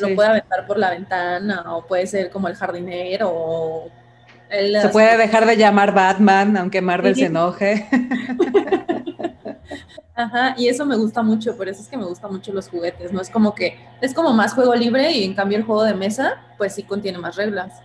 [0.00, 3.90] Lo puede aventar por la ventana o puede ser como el jardinero o...
[4.50, 7.86] se puede dejar de llamar Batman, aunque Marvel se enoje.
[10.16, 13.12] Ajá, y eso me gusta mucho, por eso es que me gustan mucho los juguetes,
[13.12, 13.20] ¿no?
[13.20, 16.40] Es como que es como más juego libre y en cambio el juego de mesa,
[16.56, 17.80] pues sí contiene más reglas.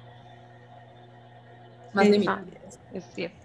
[1.94, 2.46] Más limitadas.
[2.94, 3.38] Es cierto.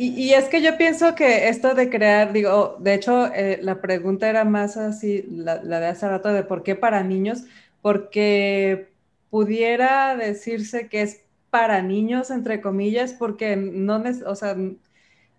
[0.00, 4.30] Y, es que yo pienso que esto de crear, digo, de hecho, eh, la pregunta
[4.30, 7.42] era más así, la, la, de hace rato, de por qué para niños,
[7.82, 8.92] porque
[9.28, 14.56] pudiera decirse que es para niños, entre comillas, porque no, o sea,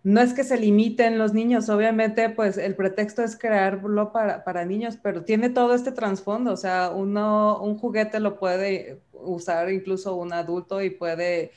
[0.03, 4.65] no es que se limiten los niños, obviamente, pues el pretexto es crearlo para, para
[4.65, 10.15] niños, pero tiene todo este trasfondo, o sea, uno, un juguete lo puede usar incluso
[10.15, 11.51] un adulto y puede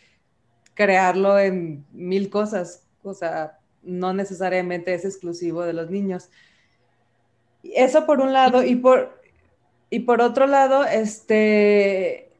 [0.74, 6.28] crearlo en mil cosas, o sea, no necesariamente es exclusivo de los niños.
[7.62, 9.20] Eso por un lado, y por,
[9.88, 12.31] y por otro lado, este,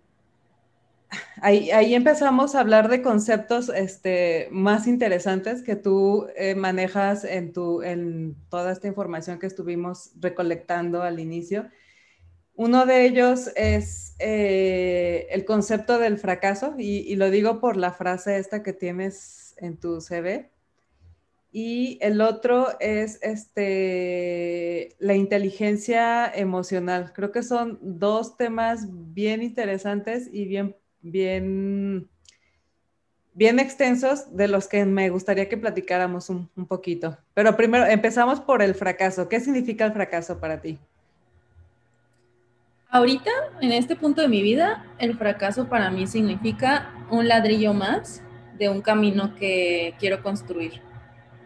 [1.41, 7.83] Ahí, empezamos a hablar de conceptos este, más interesantes que tú eh, manejas en, tu,
[7.83, 11.69] en toda esta información que estuvimos recolectando al inicio.
[12.55, 18.39] Uno de ellos es eh, el concepto del fracaso, y, lo digo por la frase
[18.39, 20.51] esta que tienes en tu CV.
[21.51, 27.13] Y el otro es este, la inteligencia emocional.
[27.13, 32.09] Creo que son dos temas bien interesantes y bien bien,
[33.35, 37.19] bien extensos de los que me gustaría que platicáramos un, poquito.
[37.35, 39.29] Pero primero empezamos por el fracaso.
[39.29, 40.79] ¿Qué significa el fracaso para ti?
[42.89, 48.23] Ahorita, en este punto de mi vida, el fracaso para mí significa un ladrillo más
[48.59, 50.81] de un camino que quiero construir.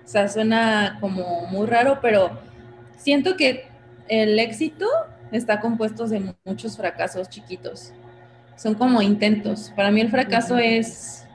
[0.05, 2.39] O sea, suena como muy raro, pero
[2.97, 3.69] siento que
[4.09, 4.87] el éxito
[5.31, 7.93] está compuesto de muchos fracasos chiquitos
[8.57, 9.73] son como intentos.
[9.77, 11.27] Para mí el fracaso es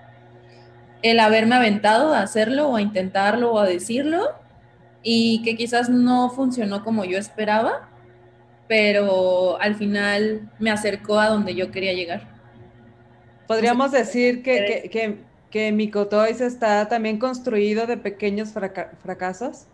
[1.01, 4.29] el haberme aventado a hacerlo o a intentarlo o a decirlo
[5.03, 7.89] y que quizás no funcionó como yo esperaba,
[8.67, 12.27] pero al final me acercó a donde yo quería llegar.
[13.47, 15.17] Podríamos decir que, que,
[15.49, 19.67] que, Micotoys está también construido de pequeños fracasos.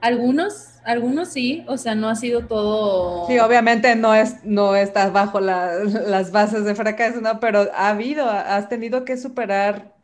[0.00, 3.26] Algunos, algunos sí, o sea, no ha sido todo.
[3.26, 7.40] Sí, obviamente no es, no estás bajo las bases de fracaso, ¿no?
[7.40, 9.94] Pero ha habido, has tenido que superar.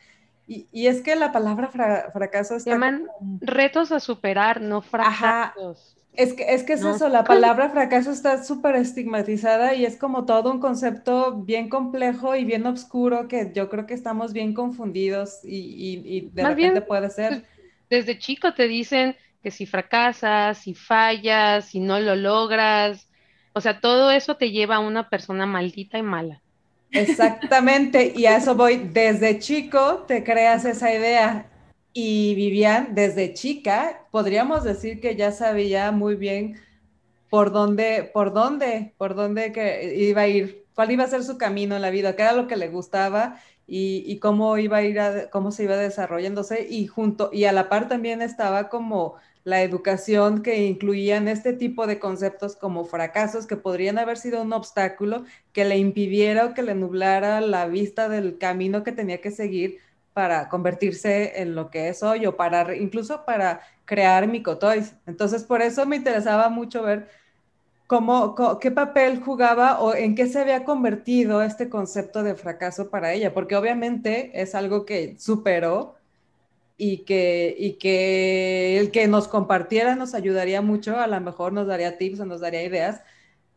[0.46, 1.68] Y, es que la palabra
[2.12, 2.70] fracaso está.
[2.70, 3.06] Llaman
[3.40, 5.96] retos a superar, no fracasos.
[6.14, 10.26] Es que, es que es eso, la palabra fracaso está súper estigmatizada y es como
[10.26, 15.40] todo un concepto bien complejo y bien oscuro que yo creo que estamos bien confundidos
[15.42, 17.30] y, y, de repente puede ser.
[17.30, 17.42] Pues,
[17.88, 23.08] desde chico te dicen que si fracasas, si fallas, si no lo logras,
[23.54, 26.40] o sea, todo eso te lleva a una persona maldita y mala.
[26.90, 28.76] Exactamente, y a eso voy.
[28.92, 31.46] Desde chico te creas esa idea.
[31.94, 36.58] Y Vivian, desde chica, podríamos decir que ya sabía muy bien
[37.28, 41.36] por dónde, por dónde, por dónde que iba a ir, cuál iba a ser su
[41.36, 44.82] camino en la vida, qué era lo que le gustaba y, y cómo iba a
[44.82, 46.66] ir, a, cómo se iba desarrollándose.
[46.68, 51.86] Y junto, y a la par también estaba como la educación que incluían este tipo
[51.86, 56.62] de conceptos como fracasos que podrían haber sido un obstáculo que le impidiera o que
[56.62, 59.78] le nublara la vista del camino que tenía que seguir
[60.12, 64.94] para convertirse en lo que es hoy o para incluso para crear micotoys.
[65.06, 67.08] Entonces, por eso me interesaba mucho ver
[67.86, 73.12] cómo, qué papel jugaba o en qué se había convertido este concepto de fracaso para
[73.12, 75.96] ella, porque obviamente es algo que superó
[76.84, 81.68] y que, y que el que nos compartiera nos ayudaría mucho, a lo mejor nos
[81.68, 83.02] daría tips o nos daría ideas,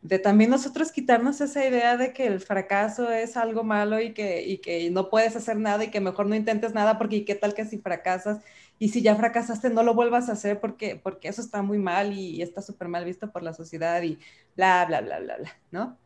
[0.00, 4.44] de también nosotros quitarnos esa idea de que el fracaso es algo malo y que,
[4.46, 7.52] y que no puedes hacer nada y que mejor no intentes nada porque qué tal
[7.52, 8.44] que si fracasas
[8.78, 12.12] y si ya fracasaste no lo vuelvas a hacer porque, porque eso está muy mal
[12.12, 14.20] y, está súper mal visto por la sociedad y
[14.54, 15.98] bla, bla, bla, bla, bla, ¿no?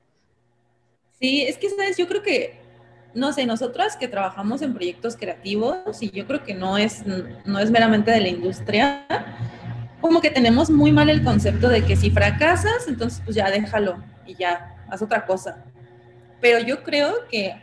[1.20, 1.98] Sí, es que, ¿sabes?
[1.98, 2.69] Yo creo que
[3.14, 7.04] no sé, nosotras que trabajamos en proyectos creativos y yo creo que no es,
[7.44, 9.04] no es meramente de la industria,
[10.00, 14.02] como que tenemos muy mal el concepto de que si fracasas, entonces pues ya déjalo
[14.26, 15.64] y ya, haz otra cosa.
[16.40, 17.54] Pero yo creo que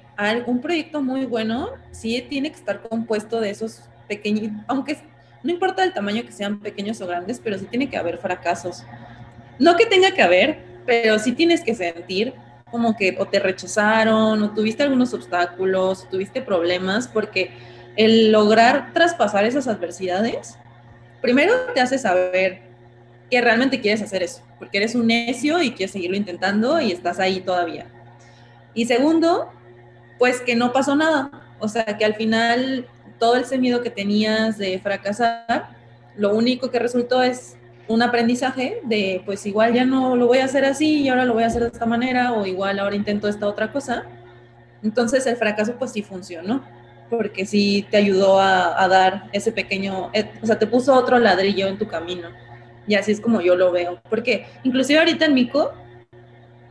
[0.45, 4.97] un proyecto muy bueno sí tiene que estar compuesto de esos pequeños, aunque
[5.43, 8.83] no importa el tamaño que sean pequeños o grandes, pero sí tiene que haber fracasos.
[9.59, 12.33] No que tenga que haber, pero sí tienes que sentir
[12.72, 17.51] como que o te rechazaron o tuviste algunos obstáculos, tuviste problemas, porque
[17.95, 20.57] el lograr traspasar esas adversidades,
[21.22, 22.61] primero te hace saber
[23.30, 27.20] que realmente quieres hacer eso, porque eres un necio y quieres seguirlo intentando y estás
[27.20, 27.88] ahí todavía.
[28.74, 29.49] Y segundo,
[30.20, 32.88] pues que no pasó nada, o sea, que al final
[33.20, 35.70] todo ese miedo que tenías de fracasar,
[36.15, 37.57] lo único que resultó es
[37.88, 41.33] un aprendizaje de, pues igual ya no lo voy a hacer así y ahora lo
[41.33, 44.05] voy a hacer de esta manera o igual ahora intento esta otra cosa.
[44.83, 46.63] Entonces el fracaso pues sí funcionó,
[47.09, 51.67] porque sí te ayudó a, dar ese pequeño, eh, o sea, te puso otro ladrillo
[51.67, 52.29] en tu camino.
[52.88, 55.73] Y así es como yo lo veo, porque inclusive ahorita en Mico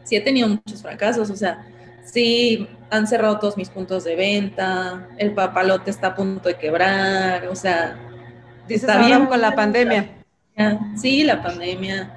[0.04, 1.66] sí he tenido muchos fracasos, o sea,
[2.04, 7.48] sí han cerrado todos mis puntos de venta, el papalote está a punto de quebrar,
[7.48, 7.98] o sea,
[8.68, 10.16] está bien con la pandemia.
[10.96, 12.10] Sí, la pandemia.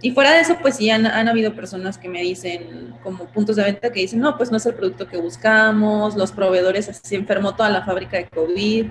[0.00, 3.64] Y fuera de eso, pues sí, han, habido personas que me dicen, como puntos de
[3.64, 7.54] venta, que dicen, no, pues no es el producto que buscamos, los proveedores, se enfermó
[7.56, 8.86] toda la fábrica de COVID.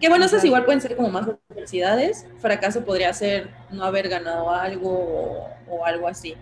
[0.00, 2.26] Que bueno, esas igual pueden ser como más adversidades.
[2.38, 6.34] Fracaso podría ser no haber ganado algo o, algo así.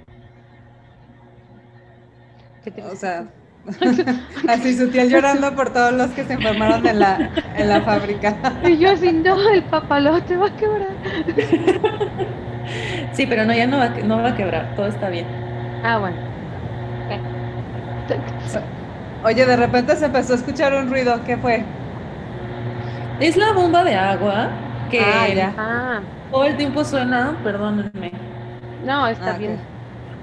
[2.91, 3.29] O sea,
[4.49, 8.37] Así sutil llorando por todos los que se enfermaron en la, en la fábrica.
[8.65, 10.89] Y yo así, no, el papalote va a quebrar.
[13.13, 15.27] Sí, pero no, ya no va, no va a quebrar, todo está bien.
[15.83, 16.17] Ah, bueno.
[19.23, 21.65] Oye, de repente se empezó a escuchar un ruido, ¿qué fue?
[23.21, 24.49] Es la bomba de agua
[24.91, 26.01] que ah, ah.
[26.31, 28.13] todo el tiempo suena, perdónenme.
[28.85, 29.59] No, está ah, bien.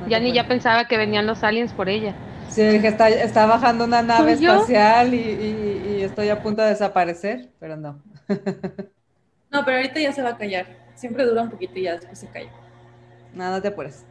[0.08, 2.14] ya ni ya pensaba que venían los aliens por ella.
[2.52, 7.78] Sí, dije, está, está bajando una nave espacial y, estoy a punto de desaparecer, pero
[7.78, 8.02] no.
[9.50, 10.66] no, pero ahorita ya se va a callar.
[10.96, 12.52] Siempre dura un poquito y ya después se calla.
[13.34, 14.04] Nada te apures.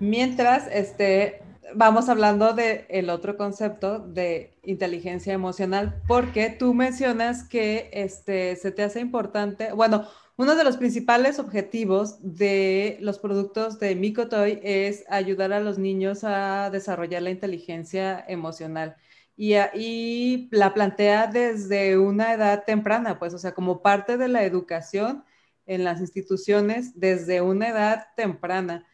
[0.00, 1.42] Mientras, este,
[1.74, 8.70] vamos hablando del el otro concepto de inteligencia emocional, porque tú mencionas que este, se
[8.72, 10.06] te hace importante, bueno,
[10.36, 16.24] uno de los principales objetivos de los productos de Micotoy es ayudar a los niños
[16.24, 18.96] a desarrollar la inteligencia emocional.
[19.36, 24.44] Y, y, la plantea desde una edad temprana, pues, o sea, como parte de la
[24.44, 25.24] educación
[25.66, 28.86] en las instituciones desde una edad temprana.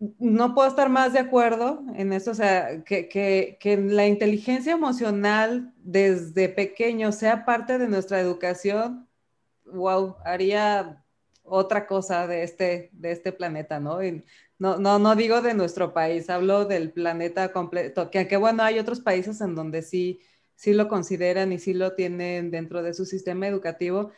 [0.00, 4.72] No puedo estar más de acuerdo en eso, o sea, que, que, que la inteligencia
[4.72, 9.08] emocional desde pequeño sea parte de nuestra educación
[9.72, 11.04] wow, haría
[11.42, 13.98] otra cosa de este, de este planeta, ¿no?
[14.58, 18.78] no, no, no digo de nuestro país, hablo del planeta completo, que, que bueno, hay
[18.78, 20.20] otros países en donde sí,
[20.54, 24.12] sí lo consideran y sí lo tienen dentro de su sistema educativo,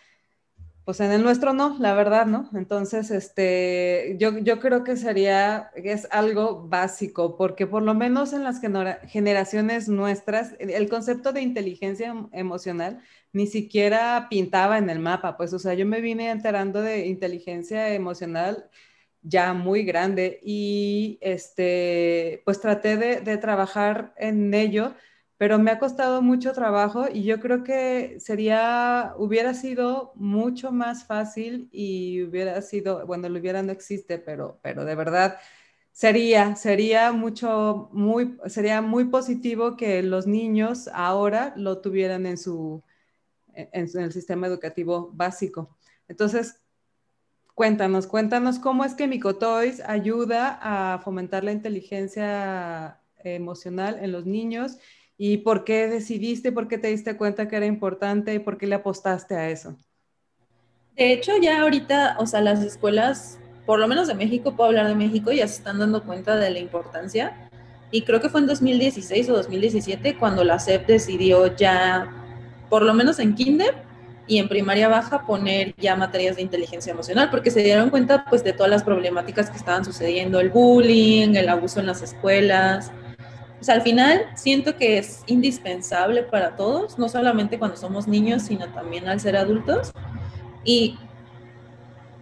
[0.90, 2.50] pues en el nuestro no, la verdad, ¿no?
[2.52, 8.42] Entonces, este, yo, yo creo que sería, es algo básico, porque por lo menos en
[8.42, 8.60] las
[9.06, 12.98] generaciones nuestras, el concepto de inteligencia emocional
[13.32, 17.94] ni siquiera pintaba en el mapa, pues, o sea, yo me vine enterando de inteligencia
[17.94, 18.68] emocional
[19.22, 24.96] ya muy grande y, este, pues traté de trabajar en ello
[25.40, 31.06] pero me ha costado mucho trabajo y yo creo que sería, hubiera sido mucho más
[31.06, 35.38] fácil y hubiera sido, bueno, lo hubiera no existe, pero, pero de verdad
[35.92, 42.82] sería, sería mucho, muy, sería muy positivo que los niños ahora lo tuvieran en su,
[43.54, 45.74] en, el sistema educativo básico.
[46.06, 46.60] Entonces,
[47.54, 54.76] cuéntanos, cuéntanos cómo es que Micotoys ayuda a fomentar la inteligencia emocional en los niños
[55.22, 58.66] y por qué decidiste, por qué te diste cuenta que era importante y por qué
[58.66, 59.76] le apostaste a eso.
[60.96, 64.88] De hecho, ya ahorita, o sea, las escuelas, por lo menos de México, puedo hablar
[64.88, 67.50] de México, ya se están dando cuenta de la importancia.
[67.90, 72.10] Y creo que fue en 2016 o 2017 cuando la SEP decidió ya,
[72.70, 73.74] por lo menos en kinder
[74.26, 78.42] y en primaria baja, poner ya materias de inteligencia emocional, porque se dieron cuenta pues
[78.42, 82.90] de todas las problemáticas que estaban sucediendo, el bullying, el abuso en las escuelas,
[83.68, 89.08] al final siento que es indispensable para todos, no solamente cuando somos niños, sino también
[89.08, 89.92] al ser adultos.
[90.64, 90.98] Y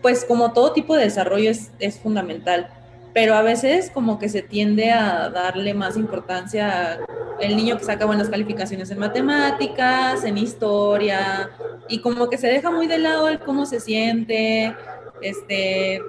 [0.02, 2.68] pues como todo tipo de desarrollo es, es fundamental.
[3.14, 7.00] pero a veces como que se tiende a darle más importancia
[7.42, 11.50] al niño que saca buenas calificaciones en matemáticas, en historia,
[11.88, 14.74] y como que se deja muy de lado el cómo se siente,
[15.20, 16.00] este,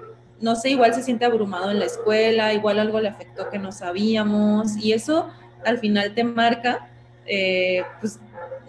[0.42, 3.72] no sé, igual se siente abrumado en la escuela, igual algo le afectó que no
[3.72, 5.30] sabíamos, y eso
[5.66, 6.90] al final te marca,
[7.26, 8.20] eh, pues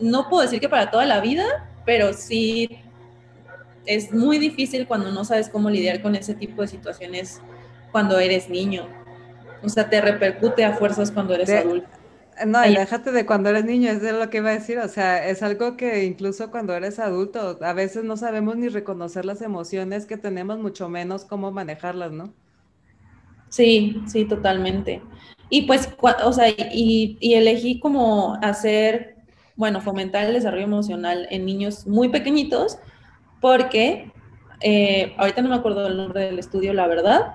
[0.01, 1.45] no puedo decir que para toda la vida,
[1.85, 2.83] pero sí
[3.87, 7.41] es muy difícil cuando no sabes cómo lidiar con ese tipo de situaciones
[7.93, 8.87] cuando eres niño.
[9.62, 11.99] O sea, te repercute a fuerzas cuando eres adulto.
[12.47, 14.78] No, y déjate de cuando eres niño, es de lo que iba a decir.
[14.78, 19.24] O sea, es algo que incluso cuando eres adulto, a veces no sabemos ni reconocer
[19.24, 22.32] las emociones que tenemos, mucho menos cómo manejarlas, ¿no?
[23.49, 25.03] Sí, sí, totalmente.
[25.49, 29.16] Y pues, o sea, y, y elegí como hacer,
[29.57, 32.78] bueno, fomentar el desarrollo emocional en niños muy pequeñitos,
[33.41, 34.12] porque
[34.61, 37.34] eh, ahorita no me acuerdo del nombre del estudio, la verdad,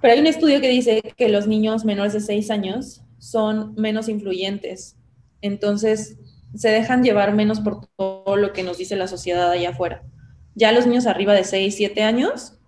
[0.00, 4.08] pero hay un estudio que dice que los niños menores de 6 años son menos
[4.08, 4.96] influyentes.
[5.42, 6.18] Entonces,
[6.56, 10.02] se dejan llevar menos por todo lo que nos dice la sociedad allá afuera.
[10.56, 12.58] Ya los niños arriba de 6, 7 años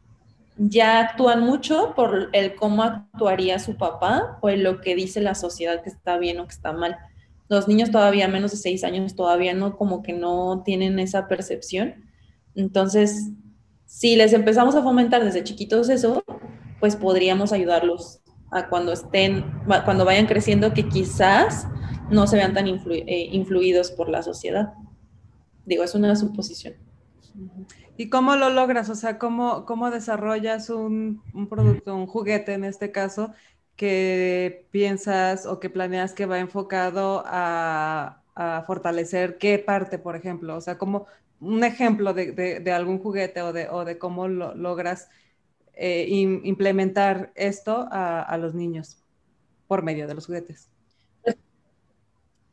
[0.57, 5.35] ya actúan mucho por el cómo actuaría su papá o en lo que dice la
[5.35, 6.99] sociedad que está bien o que está mal.
[7.49, 12.05] Los niños todavía menos de 6 años todavía no como que no tienen esa percepción.
[12.55, 13.33] Entonces,
[13.87, 16.23] si les empezamos a fomentar desde chiquitos eso,
[16.79, 18.21] pues podríamos ayudarlos
[18.55, 19.45] a cuando estén,
[19.85, 21.67] cuando vayan creciendo, que quizás
[22.09, 24.75] no se vean tan eh, influidos por la sociedad.
[25.67, 26.75] Digo, es una suposición.
[27.97, 28.89] ¿Y cómo lo logras?
[28.91, 33.33] O sea, ¿cómo, cómo desarrollas un, producto, un juguete en este caso,
[33.75, 38.21] que piensas o que planeas que va enfocado a,
[38.67, 40.57] fortalecer qué parte, por ejemplo?
[40.57, 41.07] O sea, como
[41.41, 45.09] un ejemplo de, algún juguete o de, o de cómo lo logras
[45.77, 48.99] eh, implementar esto a, los niños
[49.67, 50.69] por medio de los juguetes?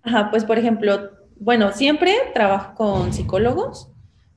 [0.04, 3.90] Ajá, pues por ejemplo, bueno, siempre trabajo con psicólogos.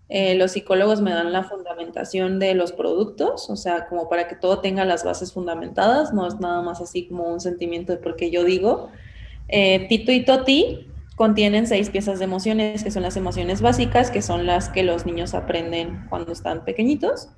[0.09, 4.37] Eh, los psicólogos me dan la fundamentación de los productos, o sea, como para que
[4.37, 8.31] todo tenga las bases fundamentadas, no es nada más así como un sentimiento de porque
[8.31, 8.91] yo digo.
[9.49, 14.23] Eh, Tito y Toti contienen seis piezas de emociones, que son las emociones básicas, que
[14.23, 17.29] son las que los niños aprenden cuando están pequeñitos.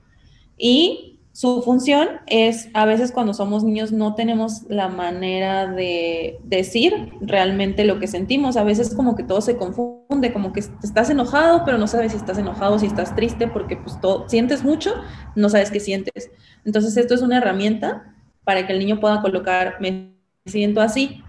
[0.57, 7.13] Y su función es, a veces cuando somos niños no tenemos la manera de decir
[7.21, 8.57] realmente lo que sentimos.
[8.57, 12.17] A veces como que todo se confunde, como que estás enojado, pero no sabes si
[12.17, 14.95] estás enojado, si estás triste, porque pues todo, sientes mucho,
[15.35, 16.31] no sabes qué sientes.
[16.65, 20.15] Entonces esto es una herramienta para que el niño pueda colocar, me
[20.47, 21.23] siento así,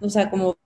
[0.00, 0.58] o sea, como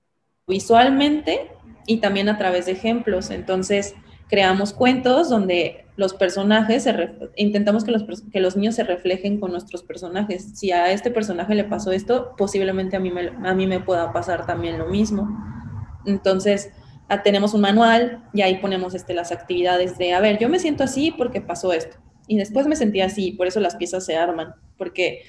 [0.46, 1.52] visualmente
[1.86, 3.30] y también a través de ejemplos.
[3.30, 3.94] Entonces,
[4.28, 6.88] creamos cuentos donde los personajes,
[7.36, 10.58] intentamos que los, que los niños se reflejen con nuestros personajes.
[10.58, 14.12] Si a este personaje le pasó esto, posiblemente a mí me, a mí me pueda
[14.12, 15.28] pasar también lo mismo.
[16.04, 16.70] Entonces,
[17.08, 20.58] ah, tenemos un manual y ahí ponemos este, las actividades de, a ver, yo me
[20.58, 21.96] siento así porque pasó esto.
[22.26, 25.22] Y después me sentí así, por eso las piezas se arman, porque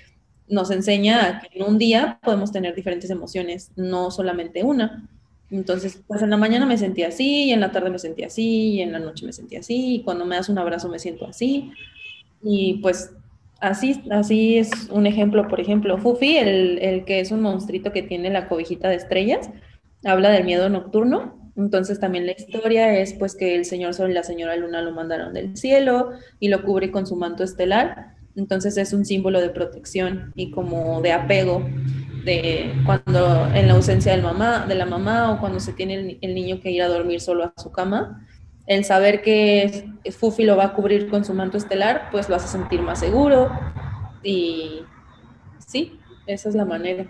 [0.47, 5.09] nos enseña que en un día podemos tener diferentes emociones, no solamente una.
[5.55, 8.73] Entonces, pues en la mañana me sentía así, y en la tarde me sentía así,
[8.73, 11.25] y en la noche me sentía así, y cuando me das un abrazo me siento
[11.25, 11.71] así.
[12.43, 13.11] Y pues
[13.61, 18.03] así, así es un ejemplo, por ejemplo, Fufi, el, el que es un monstruito que
[18.03, 19.49] tiene la cobijita de estrellas,
[20.03, 21.53] habla del miedo nocturno.
[21.55, 24.91] Entonces también la historia es pues que el señor Sol y la señora Luna lo
[24.91, 28.15] mandaron del cielo y lo cubre con su manto estelar.
[28.35, 31.65] Entonces es un símbolo de protección y como de apego
[32.85, 36.59] cuando en la ausencia del mamá, de la mamá o cuando se tiene el, niño
[36.61, 38.27] que ir a dormir solo a su cama,
[38.67, 42.47] el saber que Fufi lo va a cubrir con su manto estelar, pues lo hace
[42.47, 43.51] sentir más seguro
[44.23, 44.81] y
[45.65, 47.05] sí, esa es la manera.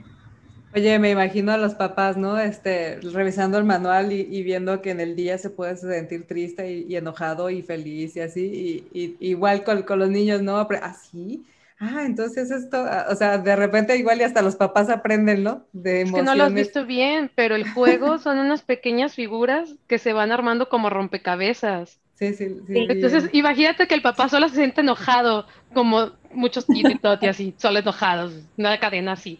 [0.75, 2.37] Oye, me imagino a los papás, ¿no?
[2.37, 6.97] Este, revisando el manual y, viendo que en el día se puede sentir triste y,
[6.97, 10.67] enojado y feliz y así, y, igual con, con, los niños, ¿no?
[10.81, 11.45] Así,
[11.79, 15.65] ah, entonces esto, ah, o sea, de repente igual y hasta los papás aprenden, ¿no?
[15.73, 19.75] De Es que no lo has visto bien, pero el juego son unas pequeñas figuras
[19.87, 21.99] que se van armando como rompecabezas.
[22.15, 22.73] Sí, sí, sí.
[22.89, 27.79] Entonces, imagínate que el papá solo se siente enojado, como muchos tíos y así, solo
[27.79, 29.39] enojados, una cadena así.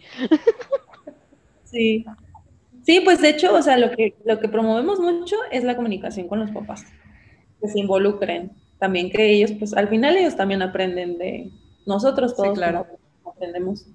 [1.64, 2.04] Sí.
[2.86, 6.28] Sí, pues de hecho, o sea, lo que, lo que promovemos mucho es la comunicación
[6.28, 6.86] con los papás,
[7.60, 11.50] que se involucren, también que ellos, pues al final ellos también aprenden de,
[11.86, 12.86] nosotros todos claro.
[13.24, 13.86] aprendemos.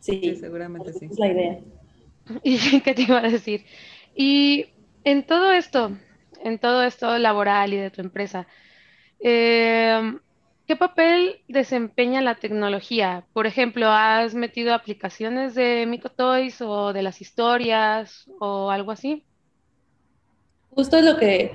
[0.00, 1.06] Sí, seguramente sí.
[1.06, 1.58] Es la idea.
[2.42, 3.64] ¿Y qué te iba a decir?
[4.14, 4.66] Y
[5.04, 5.92] en todo esto,
[6.42, 8.46] en todo esto laboral y de tu empresa,
[9.20, 10.16] eh,
[10.66, 13.24] ¿qué papel desempeña la tecnología?
[13.32, 19.24] Por ejemplo, ¿has metido aplicaciones de Micotoys o de las historias o algo así?
[20.70, 21.52] Justo es lo que,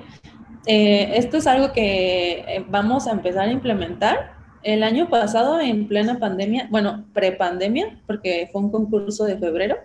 [0.65, 4.33] eh, esto es algo que eh, vamos a empezar a implementar.
[4.63, 9.75] El año pasado, en plena pandemia, bueno, prepandemia, porque fue un concurso de febrero,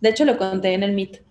[0.00, 1.22] de hecho lo conté en el Meet,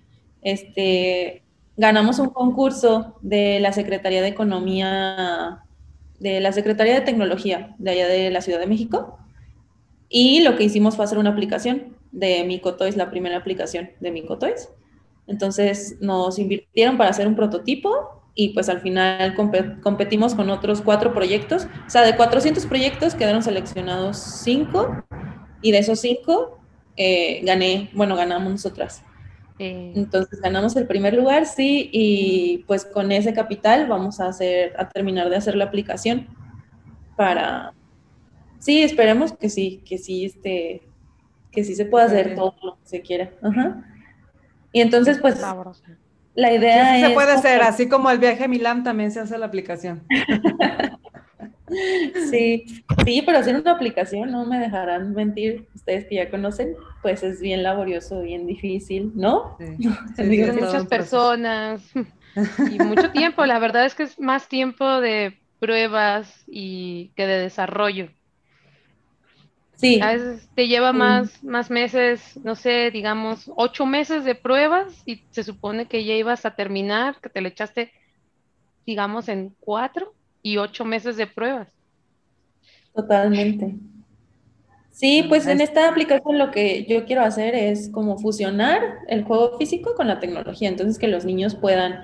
[0.42, 1.44] este,
[1.78, 5.64] ganamos un concurso de la Secretaría de Economía,
[6.20, 9.20] de la Secretaría de Tecnología de allá de la Ciudad de México,
[10.10, 14.70] y lo que hicimos fue hacer una aplicación de Micotoys, la primera aplicación de Micotoys.
[15.28, 19.36] Entonces nos invirtieron para hacer un prototipo y pues al final
[19.82, 21.68] competimos con otros cuatro proyectos.
[21.86, 25.04] O sea, de 400 proyectos quedaron seleccionados cinco
[25.62, 26.60] y de esos cinco
[26.96, 29.04] eh, gané, bueno, ganamos nosotras.
[29.58, 29.94] Eh.
[29.96, 34.90] Entonces ganamos el primer lugar, sí, y pues con ese capital vamos a hacer, a
[34.90, 36.28] terminar de hacer la aplicación
[37.16, 37.74] para,
[38.60, 40.82] sí, esperemos que sí, que sí, este,
[41.52, 43.32] que sí se pueda hacer todo lo que se quiera.
[43.42, 43.86] Ajá.
[44.72, 45.42] Y entonces, pues,
[46.36, 47.08] la idea es...
[47.08, 50.04] Se puede hacer, así como el viaje a Milán también se hace la aplicación.
[52.30, 52.66] sí,
[53.06, 57.42] sí, pero hacer una aplicación, no me dejarán mentir, ustedes que ya conocen, pues es
[57.42, 59.58] bien laborioso, bien difícil, ¿no?
[59.60, 60.24] Sí.
[60.24, 61.84] muchas personas
[62.72, 67.40] y mucho tiempo, la verdad es que es más tiempo de pruebas y que de
[67.40, 68.10] desarrollo.
[69.80, 70.02] Sí.
[70.02, 75.24] A veces te lleva más, más meses, no sé, digamos, ocho meses de pruebas y
[75.32, 77.90] se supone que ya ibas a terminar, que te le echaste,
[78.86, 80.14] digamos, en cuatro
[80.44, 81.70] y ocho meses de pruebas.
[82.94, 83.78] Totalmente.
[84.92, 89.58] Sí, pues en esta aplicación lo que yo quiero hacer es como fusionar el juego
[89.58, 92.04] físico con la tecnología, entonces que los niños puedan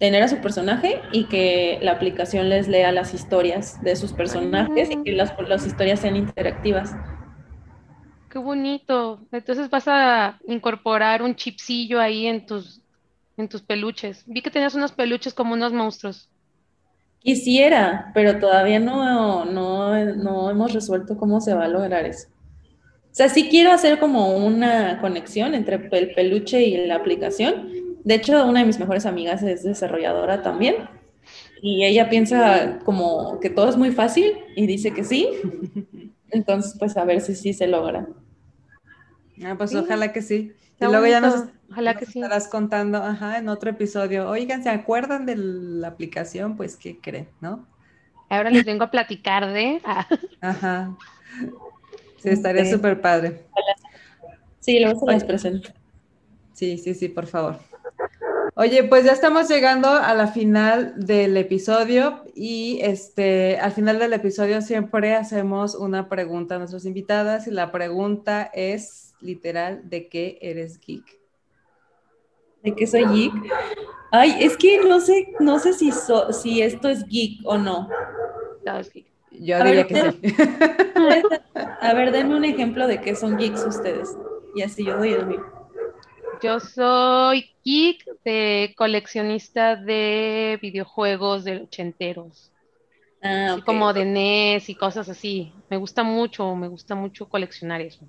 [0.00, 4.90] tener a su personaje y que la aplicación les lea las historias de sus personajes
[4.90, 6.96] y que las, las historias sean interactivas.
[8.30, 9.20] Qué bonito.
[9.30, 12.80] Entonces vas a incorporar un chipsillo ahí en tus,
[13.36, 14.24] en tus peluches.
[14.26, 16.30] Vi que tenías unos peluches como unos monstruos.
[17.18, 22.28] Quisiera, pero todavía no, no, no hemos resuelto cómo se va a lograr eso.
[23.10, 27.68] O sea, sí quiero hacer como una conexión entre el peluche y la aplicación,
[28.04, 30.88] de hecho, una de mis mejores amigas es desarrolladora también.
[31.62, 35.28] Y ella piensa como que todo es muy fácil y dice que sí.
[36.30, 38.08] Entonces, pues a ver si sí se logra.
[39.44, 40.52] Ah, pues ojalá que sí.
[40.80, 44.28] y luego ya nos, ojalá que estarás contando ajá, en otro episodio.
[44.28, 46.56] Oigan, ¿se acuerdan de la aplicación?
[46.56, 47.66] Pues, ¿qué creen, no?
[48.28, 49.80] Ahora les vengo a platicar de...
[49.84, 50.06] Ah.
[50.40, 50.96] Ajá.
[52.18, 53.46] Sí, estaría súper padre.
[54.60, 55.70] Sí, luego se las presento.
[56.52, 57.58] Sí, sí, sí, por favor.
[58.60, 64.12] Oye, pues ya estamos llegando a la final del episodio y este, al final del
[64.12, 70.38] episodio siempre hacemos una pregunta a nuestras invitadas y la pregunta es literal, ¿de qué
[70.42, 71.18] eres geek?
[72.62, 73.32] ¿De qué soy geek?
[74.12, 75.90] Ay, es que no sé, no sé si,
[76.30, 77.88] si esto es geek o no.
[79.30, 80.34] Yo diría que sí.
[81.80, 84.14] A ver, denme un ejemplo de qué son geeks ustedes.
[84.54, 85.59] Y así yo doy el mío.
[86.42, 92.50] Yo soy geek de coleccionista de videojuegos de ochenteros.
[93.22, 95.52] Ah, como de NES y cosas así.
[95.68, 98.06] Me gusta mucho, me gusta mucho coleccionar eso.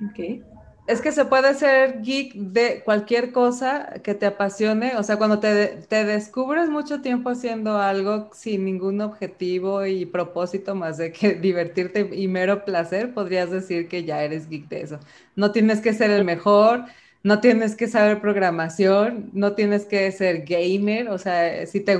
[0.00, 0.44] Ok.
[0.86, 4.96] Es que se puede ser geek de cualquier cosa que te apasione.
[4.98, 10.74] O sea, cuando te, te, descubres mucho tiempo haciendo algo sin ningún objetivo y propósito
[10.74, 15.00] más de que divertirte y mero placer, podrías decir que ya eres geek de eso.
[15.36, 16.84] No tienes que ser el mejor,
[17.24, 21.98] no tienes que saber programación, no tienes que ser gamer, o sea, si te,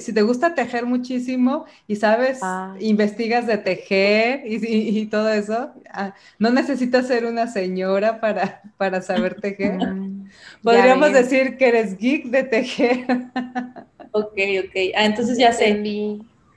[0.00, 2.76] si, te gusta tejer muchísimo y sabes, ah.
[2.78, 9.40] investigas de tejer y, todo eso, ah, no necesitas ser una señora para, para saber
[9.40, 9.78] tejer.
[9.90, 10.28] Mm,
[10.62, 13.04] Podríamos decir que eres geek de tejer.
[14.12, 14.76] ok, ok.
[14.94, 15.82] Ah, entonces ya sé,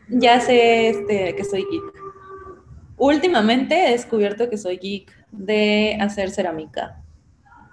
[0.09, 2.03] ya sé este, que soy geek.
[2.97, 7.02] Últimamente he descubierto que soy geek de hacer cerámica.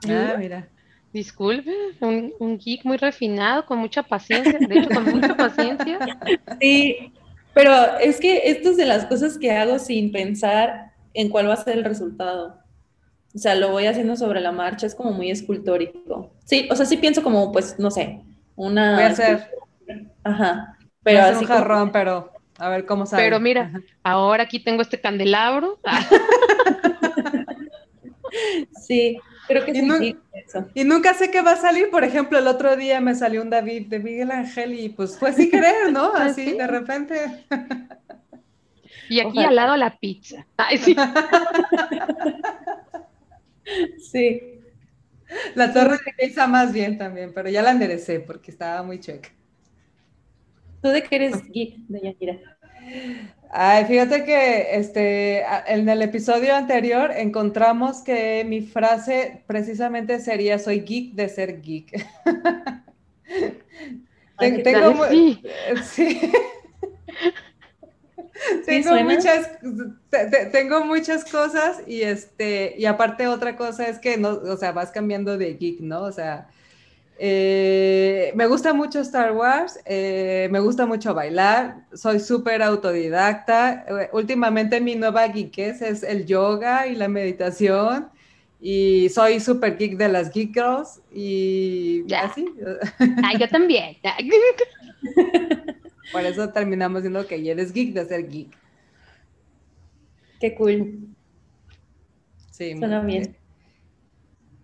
[0.09, 0.69] Ah, mira.
[1.13, 5.99] Disculpe, un, geek muy refinado, con mucha paciencia, de hecho, con mucha paciencia.
[6.61, 7.13] Sí,
[7.53, 11.55] pero es que esto es de las cosas que hago sin pensar en cuál va
[11.55, 12.59] a ser el resultado.
[13.35, 16.33] O sea, lo voy haciendo sobre la marcha, es como muy escultórico.
[16.45, 18.21] Sí, o sea, sí pienso como, pues, no sé,
[18.55, 18.95] una...
[18.95, 19.51] Voy a hacer...
[20.23, 20.77] Ajá.
[21.03, 23.23] Pero así un jarrón, pero a ver cómo sale.
[23.23, 23.73] Pero mira,
[24.03, 25.81] ahora aquí tengo este candelabro.
[28.87, 29.19] sí,
[29.51, 30.17] Creo que y,
[30.75, 31.91] y nunca sé qué va a salir.
[31.91, 35.33] Por ejemplo, el otro día me salió un David de Miguel Ángel y pues fue
[35.33, 36.13] sin querer, ¿no?
[36.15, 37.47] Así de repente.
[39.09, 40.47] Y aquí al lado la pizza.
[40.57, 40.95] Ay, sí.
[44.13, 44.41] sí.
[45.57, 49.33] La torre de pizza más bien también, pero ya la enderecé porque estaba muy check.
[50.81, 52.39] ¿Tú de qué eres geek, doña Kira?
[53.53, 60.81] Ay, fíjate que este, en el episodio anterior encontramos que mi frase precisamente sería soy
[60.81, 62.07] geek de ser geek.
[64.39, 65.05] tengo,
[65.83, 66.33] sí.
[68.65, 69.51] tengo muchas
[70.53, 74.93] tengo muchas cosas y este y aparte otra cosa es que no o sea vas
[74.93, 76.49] cambiando de geek no o sea
[77.23, 83.85] eh, me gusta mucho Star Wars, eh, me gusta mucho bailar, soy súper autodidacta.
[83.87, 88.09] Eh, últimamente mi nueva geekes es el yoga y la meditación
[88.59, 92.47] y soy súper geek de las geek girls y así.
[93.23, 93.99] Ah, yo también.
[96.13, 98.49] Por eso terminamos diciendo que eres geek de ser geek.
[100.41, 101.01] Qué cool.
[102.51, 103.37] Sí, Suena bien.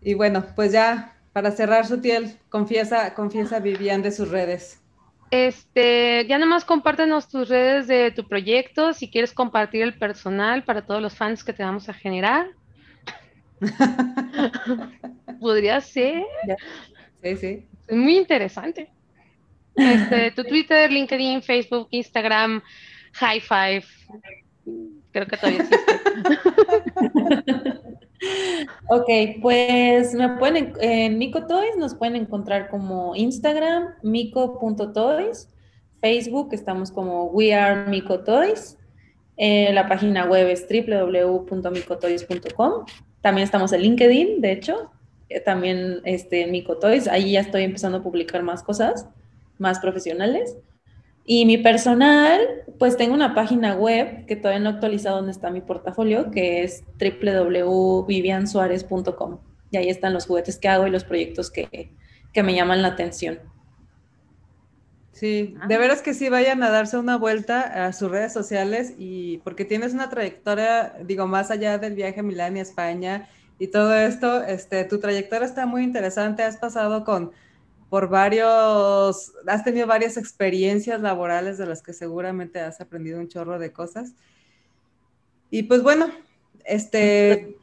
[0.00, 4.80] Y bueno, pues ya para cerrar, su tiel, confiesa, confiesa Vivian de sus redes.
[5.30, 10.86] Este, ya nomás compártenos tus redes de tu proyecto, si quieres compartir el personal para
[10.86, 12.46] todos los fans que te vamos a generar.
[15.38, 16.24] Podría ser.
[17.22, 17.66] Sí, sí.
[17.86, 18.88] Es muy interesante.
[19.74, 22.62] Este, tu Twitter, LinkedIn, Facebook, Instagram,
[23.12, 23.84] High Five.
[25.12, 25.92] Creo que todavía existe.
[28.88, 29.08] Ok,
[29.42, 35.50] pues me pueden en Mico Toys nos pueden encontrar como Instagram, mico.toys,
[36.00, 38.78] Facebook, estamos como We Are Mico Toys,
[39.36, 42.86] eh, la página web es www.micotoys.com,
[43.20, 44.90] también estamos en LinkedIn, de hecho,
[45.28, 49.06] eh, también este, Mico Toys, ahí ya estoy empezando a publicar más cosas,
[49.58, 50.56] más profesionales.
[51.28, 52.40] Y mi personal,
[52.78, 56.62] pues tengo una página web que todavía no he actualizado donde está mi portafolio, que
[56.62, 59.40] es www.viviansuarez.com.
[59.72, 61.90] Y ahí están los juguetes que hago y los proyectos que,
[62.32, 63.40] me llaman la atención.
[65.10, 65.78] Sí, de ah.
[65.78, 69.94] veras que sí vayan a darse una vuelta a sus redes sociales y porque tienes
[69.94, 74.84] una trayectoria, digo, más allá del viaje a Milán y España y todo esto, este,
[74.84, 77.32] tu trayectoria está muy interesante, has pasado con
[77.88, 83.58] por varios, has tenido varias experiencias laborales de las que seguramente has aprendido un chorro
[83.58, 84.14] de cosas.
[85.50, 86.08] Y pues bueno,
[86.64, 87.56] este,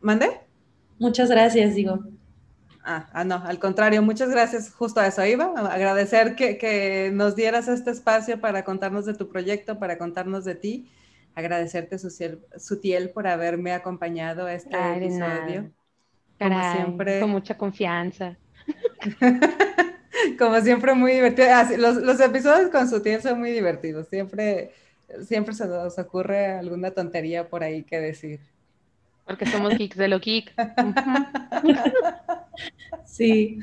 [0.00, 0.40] ¿mandé?
[0.98, 2.00] Muchas gracias, digo.
[2.84, 7.36] Ah, ah, no, al contrario, muchas gracias, justo a eso iba, agradecer que, que, nos
[7.36, 10.90] dieras este espacio para contarnos de tu proyecto, para contarnos de ti,
[11.36, 15.70] agradecerte, Sutiel, por haberme acompañado a este episodio.
[16.40, 17.20] Como siempre.
[17.20, 18.36] Con mucha confianza.
[20.38, 21.48] Como siempre, muy divertido.
[21.50, 24.08] Ah, los, episodios con su tía son muy divertidos.
[24.08, 24.72] Siempre,
[25.26, 28.40] siempre se nos ocurre alguna tontería por ahí que decir.
[29.24, 30.52] Porque somos geeks de lo geek.
[33.06, 33.60] sí.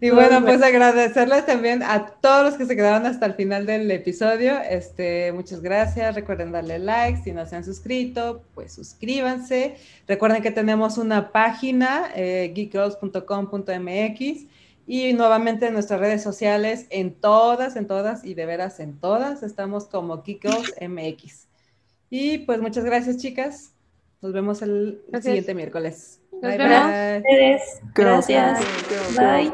[0.00, 3.88] Y bueno, pues agradecerles también a todos los que se quedaron hasta el final del
[3.90, 4.58] episodio.
[4.68, 6.16] Este, muchas gracias.
[6.16, 7.22] Recuerden darle like.
[7.22, 9.76] Si no se han suscrito, pues suscríbanse.
[10.08, 14.57] Recuerden que tenemos una página, eh, geekgirls.com.mx.
[14.90, 19.42] Y nuevamente en nuestras redes sociales, en todas, en todas y de veras en todas,
[19.42, 21.46] estamos como Geekgirls MX.
[22.08, 23.74] Y pues muchas gracias, chicas.
[24.22, 26.20] Nos vemos el siguiente miércoles.
[26.40, 27.60] bye, bye.
[27.94, 28.60] Gracias.
[29.14, 29.52] Bye.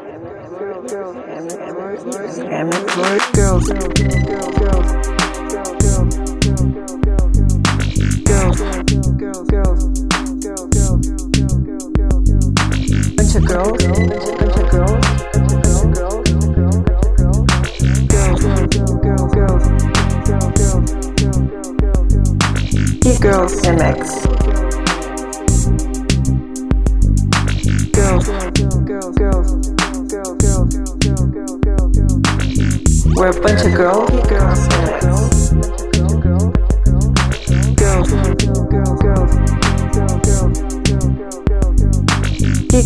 [13.35, 14.44] Of girls,
[23.21, 24.25] girls, MX.
[27.93, 28.27] Girls.
[33.15, 34.09] We're a bunch of girls.
[34.27, 34.67] Girls.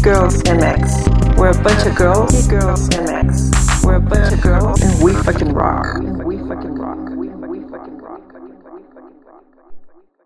[0.03, 0.43] Girls.
[0.43, 1.37] MX.
[1.37, 2.31] We're a bunch of girls.
[2.31, 3.85] Geek Girls MX.
[3.85, 5.95] We're a bunch of girls, and we fucking rock.
[5.99, 6.68] And we fucking
[9.29, 10.18] Thank you.